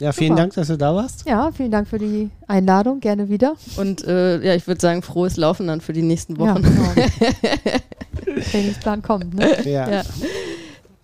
[0.00, 0.40] Ja, vielen Super.
[0.40, 1.24] Dank, dass du da warst.
[1.26, 3.54] Ja, vielen Dank für die Einladung, gerne wieder.
[3.76, 6.64] Und äh, ja, ich würde sagen, frohes Laufen dann für die nächsten Wochen.
[6.64, 8.40] Ja, genau.
[8.50, 9.62] Trainingsplan kommt, ne?
[9.64, 9.88] Ja.
[9.88, 10.02] Ja,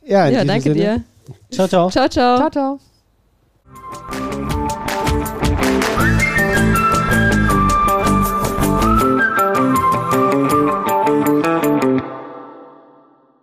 [0.05, 0.75] ja, ja danke Sinne.
[0.75, 1.05] dir.
[1.51, 1.91] Ciao, ciao.
[1.91, 2.51] Ciao, ciao.
[2.51, 2.79] Ciao,
[4.11, 4.50] ciao.